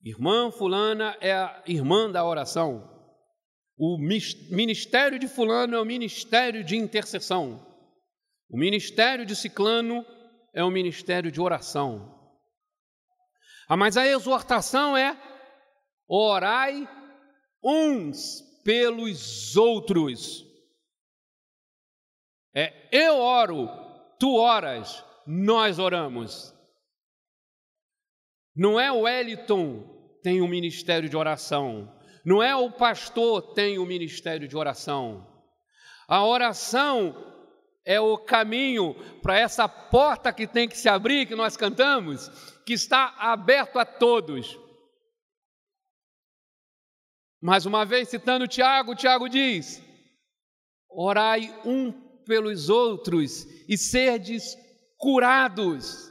irmã 0.03 0.51
Fulana 0.53 1.17
é 1.21 1.33
a 1.33 1.63
irmã 1.67 2.11
da 2.11 2.23
oração, 2.23 2.91
o 3.79 3.97
ministério 3.99 5.19
de 5.19 5.29
Fulano 5.29 5.77
é 5.77 5.81
o 5.81 5.87
ministério 5.87 6.63
de 6.63 6.77
intercessão, 6.77 7.67
o 8.51 8.59
ministério 8.59 9.25
de 9.25 9.35
Ciclano 9.35 10.05
é 10.55 10.63
o 10.63 10.71
ministério 10.71 11.31
de 11.31 11.41
oração. 11.41 12.15
Ah, 13.69 13.77
mas 13.77 13.97
a 13.97 14.07
exortação 14.07 14.97
é 14.97 15.21
orai 16.07 16.89
uns 17.63 18.41
pelos 18.63 19.57
outros. 19.57 20.45
É 22.55 22.89
eu 22.93 23.17
oro, 23.17 23.69
tu 24.19 24.37
oras, 24.37 25.05
nós 25.27 25.79
oramos. 25.79 26.55
Não 28.55 28.79
é 28.79 28.93
o 28.93 29.01
Wellington 29.01 29.93
tem 30.23 30.41
o 30.41 30.45
um 30.45 30.49
ministério 30.49 31.09
de 31.09 31.17
oração, 31.17 31.93
não 32.25 32.43
é 32.43 32.55
o 32.55 32.71
pastor 32.71 33.55
tem 33.55 33.79
o 33.79 33.83
um 33.83 33.87
ministério 33.87 34.47
de 34.47 34.57
oração. 34.57 35.27
A 36.07 36.25
oração 36.25 37.34
é 37.85 38.01
o 38.01 38.17
caminho 38.17 38.95
para 39.21 39.39
essa 39.39 39.69
porta 39.69 40.33
que 40.33 40.47
tem 40.47 40.69
que 40.69 40.77
se 40.77 40.89
abrir, 40.89 41.27
que 41.27 41.35
nós 41.35 41.57
cantamos, 41.57 42.29
que 42.65 42.73
está 42.73 43.15
aberto 43.19 43.79
a 43.79 43.85
todos. 43.85 44.59
Mais 47.43 47.67
uma 47.67 47.85
vez, 47.85 48.09
citando 48.09 48.49
Tiago, 48.49 48.95
Tiago 48.95 49.29
diz: 49.29 49.83
Orai 50.89 51.55
um 51.65 51.93
pelos 52.25 52.71
outros 52.71 53.45
e 53.69 53.77
serdes 53.77 54.57
curados. 54.97 56.11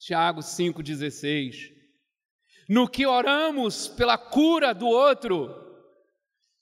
Tiago 0.00 0.40
5,16. 0.40 1.72
No 2.68 2.88
que 2.88 3.06
oramos 3.06 3.88
pela 3.88 4.18
cura 4.18 4.74
do 4.74 4.86
outro, 4.86 5.54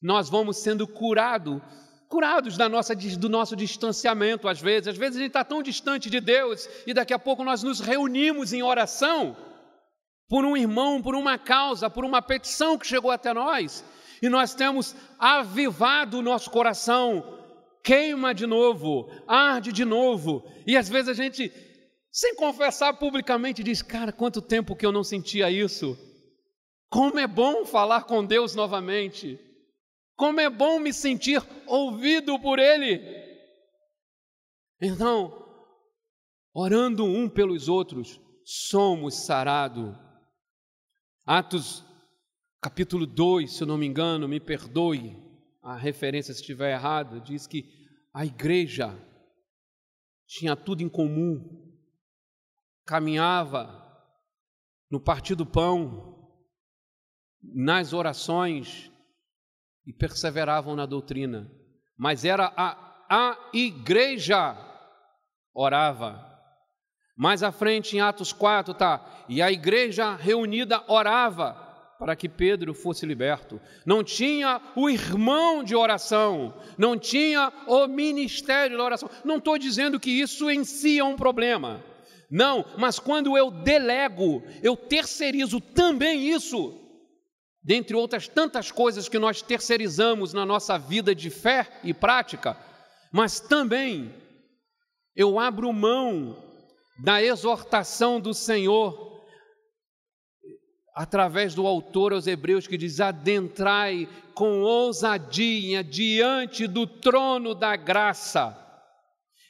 nós 0.00 0.28
vamos 0.28 0.58
sendo 0.58 0.86
curados, 0.86 1.62
curados 2.12 2.58
da 2.58 2.68
nossa, 2.68 2.94
do 2.94 3.28
nosso 3.30 3.56
distanciamento, 3.56 4.46
às 4.46 4.60
vezes. 4.60 4.88
Às 4.88 4.98
vezes 4.98 5.16
a 5.16 5.20
gente 5.20 5.30
está 5.30 5.42
tão 5.42 5.62
distante 5.62 6.10
de 6.10 6.20
Deus 6.20 6.68
e 6.86 6.92
daqui 6.92 7.14
a 7.14 7.18
pouco 7.18 7.42
nós 7.42 7.62
nos 7.62 7.80
reunimos 7.80 8.52
em 8.52 8.62
oração 8.62 9.34
por 10.28 10.44
um 10.44 10.54
irmão, 10.54 11.00
por 11.00 11.14
uma 11.14 11.38
causa, 11.38 11.88
por 11.88 12.04
uma 12.04 12.20
petição 12.20 12.76
que 12.76 12.86
chegou 12.86 13.10
até 13.10 13.32
nós 13.32 13.82
e 14.20 14.28
nós 14.28 14.54
temos 14.54 14.94
avivado 15.18 16.18
o 16.18 16.22
nosso 16.22 16.50
coração, 16.50 17.38
queima 17.82 18.34
de 18.34 18.46
novo, 18.46 19.10
arde 19.26 19.72
de 19.72 19.84
novo, 19.86 20.44
e 20.66 20.76
às 20.76 20.90
vezes 20.90 21.08
a 21.08 21.14
gente, 21.14 21.50
sem 22.10 22.36
confessar 22.36 22.92
publicamente, 22.92 23.62
diz: 23.62 23.80
Cara, 23.80 24.12
quanto 24.12 24.42
tempo 24.42 24.76
que 24.76 24.84
eu 24.84 24.92
não 24.92 25.02
sentia 25.02 25.50
isso. 25.50 25.98
Como 26.90 27.18
é 27.18 27.26
bom 27.26 27.64
falar 27.64 28.02
com 28.02 28.22
Deus 28.22 28.54
novamente. 28.54 29.40
Como 30.16 30.40
é 30.40 30.48
bom 30.48 30.78
me 30.78 30.92
sentir 30.92 31.42
ouvido 31.66 32.38
por 32.40 32.58
Ele. 32.58 33.00
Então, 34.80 35.32
orando 36.52 37.04
um 37.04 37.28
pelos 37.28 37.68
outros, 37.68 38.20
somos 38.44 39.24
sarados. 39.24 39.94
Atos 41.24 41.84
capítulo 42.62 43.06
2, 43.06 43.56
se 43.56 43.62
eu 43.64 43.66
não 43.66 43.76
me 43.76 43.86
engano, 43.86 44.28
me 44.28 44.38
perdoe 44.38 45.20
a 45.60 45.76
referência 45.76 46.32
se 46.32 46.40
estiver 46.40 46.72
errada, 46.72 47.20
diz 47.20 47.44
que 47.44 47.64
a 48.14 48.24
igreja 48.24 48.96
tinha 50.28 50.54
tudo 50.54 50.80
em 50.80 50.88
comum, 50.88 51.42
caminhava 52.86 53.80
no 54.88 55.00
partir 55.00 55.34
do 55.34 55.44
pão, 55.44 56.30
nas 57.42 57.92
orações 57.92 58.91
e 59.86 59.92
perseveravam 59.92 60.76
na 60.76 60.86
doutrina, 60.86 61.50
mas 61.96 62.24
era 62.24 62.52
a 62.56 62.92
a 63.12 63.36
igreja 63.52 64.56
orava. 65.54 66.26
Mais 67.14 67.42
à 67.42 67.52
frente, 67.52 67.94
em 67.94 68.00
Atos 68.00 68.32
4, 68.32 68.72
tá? 68.72 69.04
E 69.28 69.42
a 69.42 69.52
igreja 69.52 70.16
reunida 70.16 70.82
orava 70.88 71.52
para 71.98 72.16
que 72.16 72.30
Pedro 72.30 72.72
fosse 72.72 73.04
liberto. 73.04 73.60
Não 73.84 74.02
tinha 74.02 74.62
o 74.74 74.88
irmão 74.88 75.62
de 75.62 75.76
oração, 75.76 76.54
não 76.78 76.98
tinha 76.98 77.52
o 77.66 77.86
ministério 77.86 78.78
da 78.78 78.84
oração. 78.84 79.10
Não 79.22 79.36
estou 79.36 79.58
dizendo 79.58 80.00
que 80.00 80.10
isso 80.10 80.50
em 80.50 80.64
si 80.64 80.98
é 80.98 81.04
um 81.04 81.14
problema. 81.14 81.84
Não, 82.30 82.64
mas 82.78 82.98
quando 82.98 83.36
eu 83.36 83.50
delego, 83.50 84.42
eu 84.62 84.74
terceirizo 84.74 85.60
também 85.60 86.30
isso, 86.30 86.81
dentre 87.62 87.94
outras 87.94 88.26
tantas 88.26 88.70
coisas 88.70 89.08
que 89.08 89.18
nós 89.18 89.40
terceirizamos 89.40 90.32
na 90.32 90.44
nossa 90.44 90.78
vida 90.78 91.14
de 91.14 91.30
fé 91.30 91.68
e 91.84 91.94
prática, 91.94 92.56
mas 93.12 93.38
também 93.38 94.12
eu 95.14 95.38
abro 95.38 95.72
mão 95.72 96.36
da 96.98 97.22
exortação 97.22 98.20
do 98.20 98.34
Senhor 98.34 99.12
através 100.94 101.54
do 101.54 101.66
autor 101.66 102.12
aos 102.12 102.26
Hebreus 102.26 102.66
que 102.66 102.76
diz: 102.76 103.00
adentrai 103.00 104.08
com 104.34 104.62
ousadia 104.62 105.84
diante 105.84 106.66
do 106.66 106.86
trono 106.86 107.54
da 107.54 107.76
graça. 107.76 108.58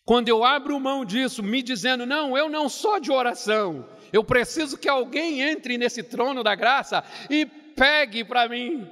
Quando 0.04 0.28
eu 0.28 0.42
abro 0.42 0.80
mão 0.80 1.04
disso, 1.04 1.42
me 1.44 1.62
dizendo, 1.62 2.04
não, 2.04 2.36
eu 2.36 2.48
não 2.48 2.68
sou 2.68 2.98
de 2.98 3.12
oração, 3.12 3.88
eu 4.12 4.24
preciso 4.24 4.76
que 4.76 4.88
alguém 4.88 5.40
entre 5.40 5.78
nesse 5.78 6.02
trono 6.02 6.42
da 6.42 6.56
graça 6.56 7.04
e 7.30 7.46
pegue 7.74 8.24
para 8.24 8.48
mim. 8.48 8.86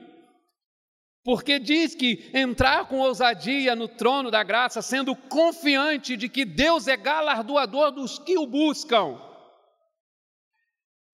Porque 1.22 1.58
diz 1.58 1.94
que 1.94 2.30
entrar 2.34 2.88
com 2.88 2.98
ousadia 2.98 3.76
no 3.76 3.86
trono 3.86 4.30
da 4.30 4.42
graça, 4.42 4.80
sendo 4.80 5.14
confiante 5.14 6.16
de 6.16 6.28
que 6.28 6.44
Deus 6.44 6.88
é 6.88 6.96
galardoador 6.96 7.92
dos 7.92 8.18
que 8.18 8.38
o 8.38 8.46
buscam, 8.46 9.20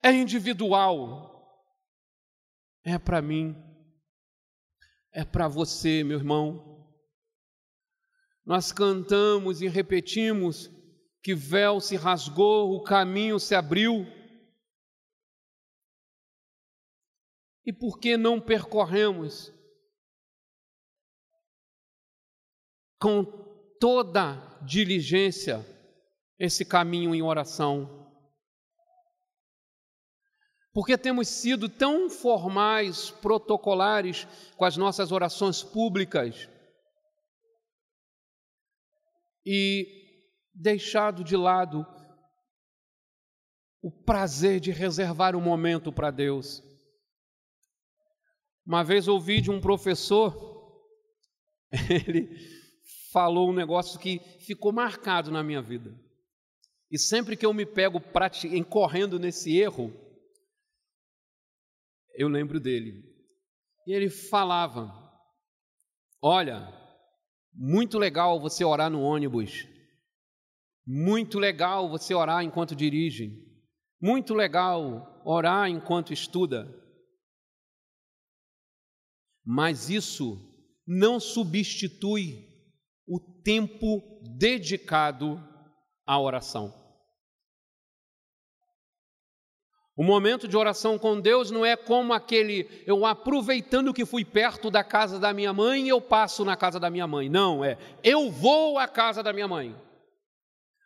é 0.03 0.13
individual, 0.13 1.37
é 2.85 2.99
para 2.99 3.21
mim, 3.21 3.57
é 5.13 5.25
para 5.25 5.49
você, 5.49 6.05
meu 6.05 6.19
irmão. 6.19 6.77
Nós 8.45 8.71
cantamos 8.71 9.61
e 9.61 9.67
repetimos 9.67 10.71
que 11.21 11.35
véu 11.35 11.81
se 11.81 11.97
rasgou, 11.97 12.77
o 12.77 12.83
caminho 12.85 13.41
se 13.41 13.57
abriu. 13.57 14.07
E 17.67 17.73
por 17.73 17.99
que 17.99 18.17
não 18.17 18.41
percorremos 18.41 19.53
com 23.01 23.25
toda 23.81 24.37
diligência 24.65 25.67
esse 26.39 26.65
caminho 26.65 27.13
em 27.13 27.23
oração? 27.23 28.07
Porque 30.73 30.97
temos 30.97 31.27
sido 31.27 31.69
tão 31.69 32.09
formais, 32.09 33.11
protocolares 33.11 34.27
com 34.57 34.65
as 34.65 34.77
nossas 34.77 35.11
orações 35.11 35.63
públicas 35.63 36.49
e 39.45 39.87
deixado 40.55 41.25
de 41.25 41.37
lado 41.37 41.87
o 43.83 43.91
prazer 43.91 44.61
de 44.61 44.71
reservar 44.71 45.35
um 45.35 45.41
momento 45.41 45.93
para 45.93 46.11
Deus. 46.11 46.66
Uma 48.67 48.83
vez 48.83 49.07
ouvi 49.07 49.41
de 49.41 49.51
um 49.51 49.61
professor, 49.61 50.35
ele 51.89 52.29
falou 53.13 53.49
um 53.49 53.55
negócio 53.55 53.99
que 54.01 54.19
ficou 54.41 54.73
marcado 54.73 55.31
na 55.31 55.43
minha 55.43 55.63
vida. 55.63 55.95
E 56.91 56.99
sempre 56.99 57.37
que 57.37 57.47
eu 57.47 57.55
me 57.55 57.65
pego 57.65 58.01
correndo 58.69 59.19
nesse 59.19 59.57
erro, 59.57 59.93
eu 62.15 62.29
lembro 62.29 62.59
dele. 62.59 63.05
E 63.87 63.93
ele 63.93 64.11
falava: 64.11 64.93
Olha, 66.21 66.67
muito 67.53 67.99
legal 67.99 68.41
você 68.41 68.65
orar 68.65 68.91
no 68.91 69.01
ônibus. 69.01 69.67
Muito 70.85 71.39
legal 71.39 71.89
você 71.89 72.15
orar 72.15 72.43
enquanto 72.43 72.75
dirige. 72.75 73.45
Muito 74.01 74.35
legal 74.35 75.23
orar 75.25 75.69
enquanto 75.69 76.13
estuda. 76.13 76.86
Mas 79.47 79.89
isso 79.89 80.39
não 80.85 81.21
substitui 81.21 82.45
o 83.07 83.21
tempo 83.45 84.03
dedicado 84.37 85.41
à 86.05 86.21
oração. 86.21 86.75
O 89.97 90.05
momento 90.05 90.47
de 90.47 90.57
oração 90.57 90.99
com 90.99 91.19
Deus 91.19 91.51
não 91.51 91.65
é 91.65 91.75
como 91.75 92.13
aquele 92.13 92.69
eu 92.87 93.07
aproveitando 93.07 93.95
que 93.95 94.05
fui 94.05 94.25
perto 94.27 94.71
da 94.71 94.85
casa 94.85 95.19
da 95.19 95.33
minha 95.33 95.55
mãe, 95.55 95.89
eu 95.89 96.01
passo 96.01 96.45
na 96.45 96.55
casa 96.55 96.79
da 96.79 96.91
minha 96.91 97.07
mãe. 97.07 97.31
Não, 97.31 97.65
é 97.65 97.79
eu 98.03 98.31
vou 98.31 98.79
à 98.79 98.87
casa 98.87 99.23
da 99.23 99.33
minha 99.33 99.49
mãe. 99.49 99.75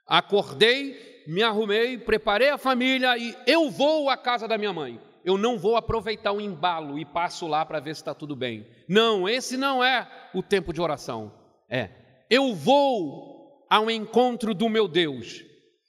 Acordei, 0.07 1.25
me 1.27 1.43
arrumei, 1.43 1.99
preparei 1.99 2.51
a 2.51 2.59
família 2.59 3.19
e 3.19 3.35
eu 3.47 3.69
vou 3.71 4.09
à 4.09 4.17
casa 4.17 4.47
da 4.47 4.57
minha 4.57 4.73
mãe. 4.73 5.01
Eu 5.25 5.37
não 5.37 5.59
vou 5.59 5.77
aproveitar 5.77 6.33
o 6.33 6.41
embalo 6.41 6.99
e 6.99 7.05
passo 7.05 7.47
lá 7.47 7.65
para 7.65 7.81
ver 7.81 7.95
se 7.95 8.01
está 8.01 8.15
tudo 8.15 8.35
bem. 8.35 8.67
Não, 8.89 9.29
esse 9.29 9.57
não 9.57 9.83
é 9.85 10.09
o 10.35 10.43
tempo 10.43 10.73
de 10.73 10.81
oração. 10.81 11.33
É, 11.69 11.91
eu 12.29 12.55
vou 12.55 13.67
ao 13.69 13.91
encontro 13.91 14.55
do 14.55 14.69
meu 14.69 14.89
Deus. 14.89 15.45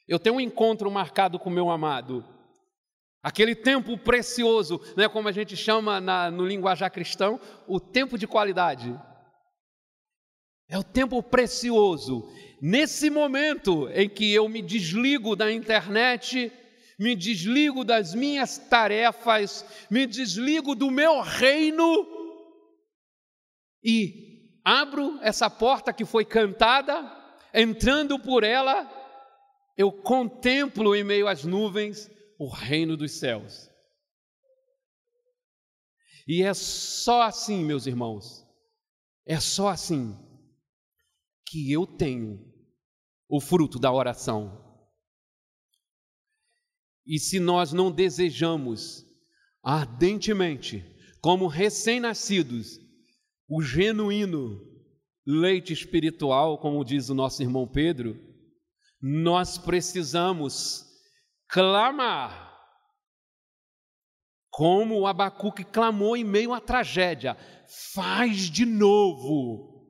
Eu 0.06 0.18
tenho 0.18 0.36
um 0.36 0.40
encontro 0.40 0.90
marcado 0.90 1.38
com 1.38 1.48
o 1.48 1.52
meu 1.52 1.70
amado. 1.70 2.24
Aquele 3.22 3.54
tempo 3.54 3.96
precioso, 3.96 4.80
né, 4.96 5.08
como 5.08 5.28
a 5.28 5.32
gente 5.32 5.56
chama 5.56 6.00
na, 6.00 6.30
no 6.30 6.44
linguajar 6.44 6.90
cristão, 6.90 7.40
o 7.68 7.78
tempo 7.78 8.18
de 8.18 8.26
qualidade. 8.26 8.98
É 10.68 10.76
o 10.76 10.82
tempo 10.82 11.22
precioso. 11.22 12.28
Nesse 12.60 13.10
momento 13.10 13.88
em 13.94 14.08
que 14.08 14.32
eu 14.32 14.48
me 14.48 14.60
desligo 14.60 15.36
da 15.36 15.52
internet, 15.52 16.52
me 17.02 17.16
desligo 17.16 17.84
das 17.84 18.14
minhas 18.14 18.58
tarefas, 18.58 19.66
me 19.90 20.06
desligo 20.06 20.74
do 20.76 20.88
meu 20.88 21.20
reino 21.20 22.06
e 23.82 24.60
abro 24.64 25.18
essa 25.20 25.50
porta 25.50 25.92
que 25.92 26.04
foi 26.04 26.24
cantada, 26.24 26.94
entrando 27.52 28.20
por 28.20 28.44
ela, 28.44 28.88
eu 29.76 29.90
contemplo 29.90 30.94
em 30.94 31.02
meio 31.02 31.26
às 31.26 31.44
nuvens 31.44 32.08
o 32.38 32.48
reino 32.48 32.96
dos 32.96 33.18
céus. 33.18 33.68
E 36.28 36.44
é 36.44 36.54
só 36.54 37.22
assim, 37.22 37.64
meus 37.64 37.86
irmãos, 37.86 38.46
é 39.26 39.40
só 39.40 39.68
assim 39.68 40.16
que 41.48 41.72
eu 41.72 41.84
tenho 41.84 42.40
o 43.28 43.40
fruto 43.40 43.80
da 43.80 43.92
oração. 43.92 44.61
E 47.06 47.18
se 47.18 47.40
nós 47.40 47.72
não 47.72 47.90
desejamos 47.90 49.04
ardentemente, 49.62 50.84
como 51.20 51.46
recém-nascidos, 51.46 52.78
o 53.48 53.62
genuíno 53.62 54.60
leite 55.26 55.72
espiritual, 55.72 56.58
como 56.58 56.84
diz 56.84 57.08
o 57.08 57.14
nosso 57.14 57.42
irmão 57.42 57.66
Pedro, 57.66 58.18
nós 59.00 59.58
precisamos 59.58 60.86
clamar. 61.48 62.50
Como 64.50 65.00
o 65.00 65.06
Abacuque 65.06 65.64
clamou 65.64 66.16
em 66.16 66.24
meio 66.24 66.52
à 66.52 66.60
tragédia: 66.60 67.36
faz 67.94 68.50
de 68.50 68.64
novo, 68.66 69.88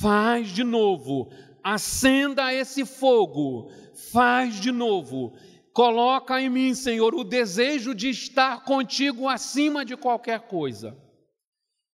faz 0.00 0.48
de 0.48 0.62
novo, 0.62 1.30
acenda 1.64 2.52
esse 2.52 2.84
fogo, 2.84 3.70
faz 4.12 4.60
de 4.60 4.70
novo. 4.70 5.36
Coloca 5.72 6.40
em 6.40 6.48
mim, 6.48 6.74
Senhor, 6.74 7.14
o 7.14 7.24
desejo 7.24 7.94
de 7.94 8.08
estar 8.08 8.64
contigo 8.64 9.28
acima 9.28 9.84
de 9.84 9.96
qualquer 9.96 10.48
coisa. 10.48 10.96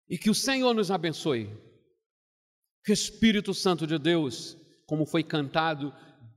E 0.09 0.17
que 0.17 0.29
o 0.29 0.35
Senhor 0.35 0.73
nos 0.73 0.91
abençoe. 0.91 1.49
Que 2.85 2.91
o 2.91 2.93
Espírito 2.93 3.53
Santo 3.53 3.85
de 3.85 3.97
Deus, 3.97 4.57
como 4.85 5.05
foi 5.05 5.23
cantado, 5.23 5.93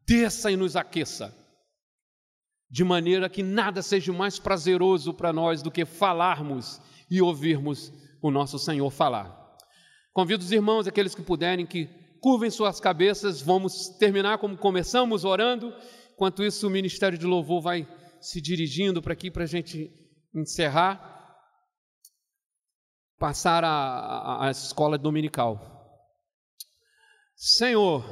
desça 0.07 0.51
e 0.51 0.57
nos 0.57 0.77
aqueça 0.77 1.35
de 2.71 2.85
maneira 2.85 3.29
que 3.29 3.43
nada 3.43 3.81
seja 3.81 4.13
mais 4.13 4.39
prazeroso 4.39 5.15
para 5.15 5.33
nós 5.33 5.63
do 5.63 5.71
que 5.71 5.85
falarmos 5.85 6.81
e 7.11 7.23
ouvirmos 7.23 7.93
o 8.21 8.31
nosso 8.31 8.59
Senhor 8.59 8.91
falar. 8.91 9.35
Convido 10.13 10.43
os 10.43 10.51
irmãos, 10.51 10.87
aqueles 10.87 11.15
que 11.15 11.23
puderem, 11.23 11.67
que 11.67 11.89
curvem 12.21 12.51
suas 12.51 12.81
cabeças, 12.81 13.41
vamos 13.41 13.89
terminar 13.99 14.39
como 14.39 14.57
começamos, 14.57 15.25
orando. 15.25 15.73
Enquanto 16.17 16.43
isso, 16.43 16.67
o 16.67 16.71
Ministério 16.71 17.19
de 17.19 17.27
Louvor 17.27 17.61
vai 17.61 17.87
se 18.23 18.41
dirigindo 18.41 19.03
para 19.03 19.13
aqui 19.13 19.31
para 19.31 19.45
a 19.45 19.47
gente 19.47 19.93
encerrar, 20.35 21.37
passar 23.19 23.63
a, 23.63 23.69
a, 23.69 24.47
a 24.47 24.51
escola 24.51 24.97
dominical. 24.97 25.61
Senhor, 27.37 28.03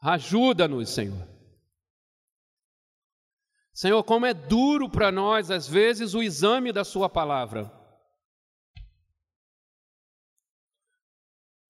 ajuda-nos, 0.00 0.88
Senhor. 0.88 1.28
Senhor, 3.74 4.02
como 4.04 4.24
é 4.24 4.32
duro 4.32 4.88
para 4.88 5.12
nós, 5.12 5.50
às 5.50 5.68
vezes, 5.68 6.14
o 6.14 6.22
exame 6.22 6.72
da 6.72 6.82
Sua 6.82 7.10
palavra. 7.10 7.70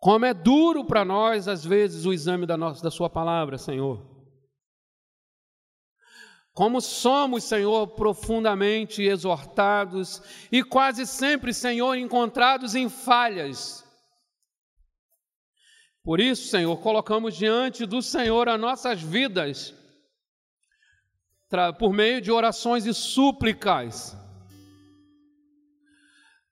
Como 0.07 0.25
é 0.25 0.33
duro 0.33 0.85
para 0.85 1.05
nós, 1.05 1.49
às 1.49 1.65
vezes, 1.65 2.07
o 2.07 2.13
exame 2.13 2.47
da, 2.47 2.57
nossa, 2.57 2.81
da 2.81 2.93
Sua 2.93 3.11
palavra, 3.11 3.59
Senhor. 3.59 4.07
Como 6.53 6.81
somos, 6.81 7.43
Senhor, 7.43 7.89
profundamente 7.89 9.03
exortados 9.03 10.23
e 10.53 10.63
quase 10.63 11.05
sempre, 11.09 11.53
Senhor, 11.53 11.97
encontrados 11.97 12.77
em 12.77 12.89
falhas. 12.89 13.85
Por 16.05 16.21
isso, 16.21 16.51
Senhor, 16.51 16.77
colocamos 16.81 17.37
diante 17.37 17.85
do 17.85 18.01
Senhor 18.01 18.49
as 18.49 18.61
nossas 18.61 19.03
vidas, 19.03 19.75
por 21.81 21.93
meio 21.93 22.21
de 22.21 22.31
orações 22.31 22.87
e 22.87 22.95
súplicas, 22.95 24.17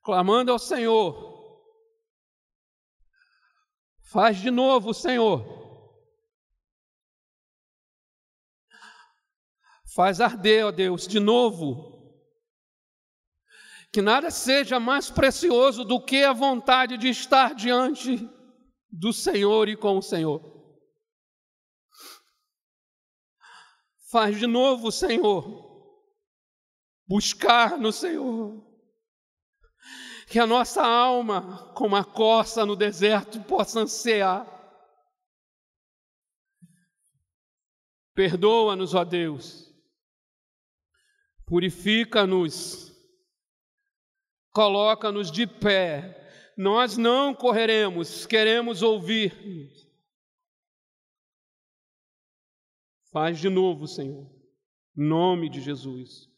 clamando 0.02 0.50
ao 0.50 0.58
Senhor, 0.58 1.33
faz 4.14 4.38
de 4.38 4.50
novo, 4.50 4.94
Senhor 4.94 5.54
Faz 9.94 10.20
arder, 10.20 10.66
ó 10.66 10.72
Deus, 10.72 11.06
de 11.06 11.20
novo. 11.20 11.94
Que 13.92 14.02
nada 14.02 14.28
seja 14.28 14.80
mais 14.80 15.08
precioso 15.08 15.84
do 15.84 16.04
que 16.04 16.24
a 16.24 16.32
vontade 16.32 16.98
de 16.98 17.08
estar 17.08 17.54
diante 17.54 18.28
do 18.90 19.12
Senhor 19.12 19.68
e 19.68 19.76
com 19.76 19.96
o 19.98 20.02
Senhor. 20.02 20.42
Faz 24.10 24.36
de 24.36 24.48
novo, 24.48 24.90
Senhor. 24.90 25.62
Buscar 27.06 27.78
no 27.78 27.92
Senhor. 27.92 28.63
Que 30.34 30.40
a 30.40 30.46
nossa 30.46 30.84
alma, 30.84 31.72
como 31.74 31.94
a 31.94 32.04
corça 32.04 32.66
no 32.66 32.74
deserto, 32.74 33.40
possa 33.44 33.78
ansiar. 33.78 34.44
Perdoa-nos, 38.12 38.94
ó 38.94 39.04
Deus 39.04 39.64
purifica-nos, 41.46 42.92
coloca-nos 44.50 45.30
de 45.30 45.46
pé. 45.46 46.20
Nós 46.56 46.96
não 46.96 47.32
correremos, 47.32 48.26
queremos 48.26 48.82
ouvir. 48.82 49.32
Faz 53.12 53.38
de 53.38 53.48
novo, 53.48 53.86
Senhor, 53.86 54.28
em 54.96 55.06
nome 55.06 55.48
de 55.48 55.60
Jesus. 55.60 56.33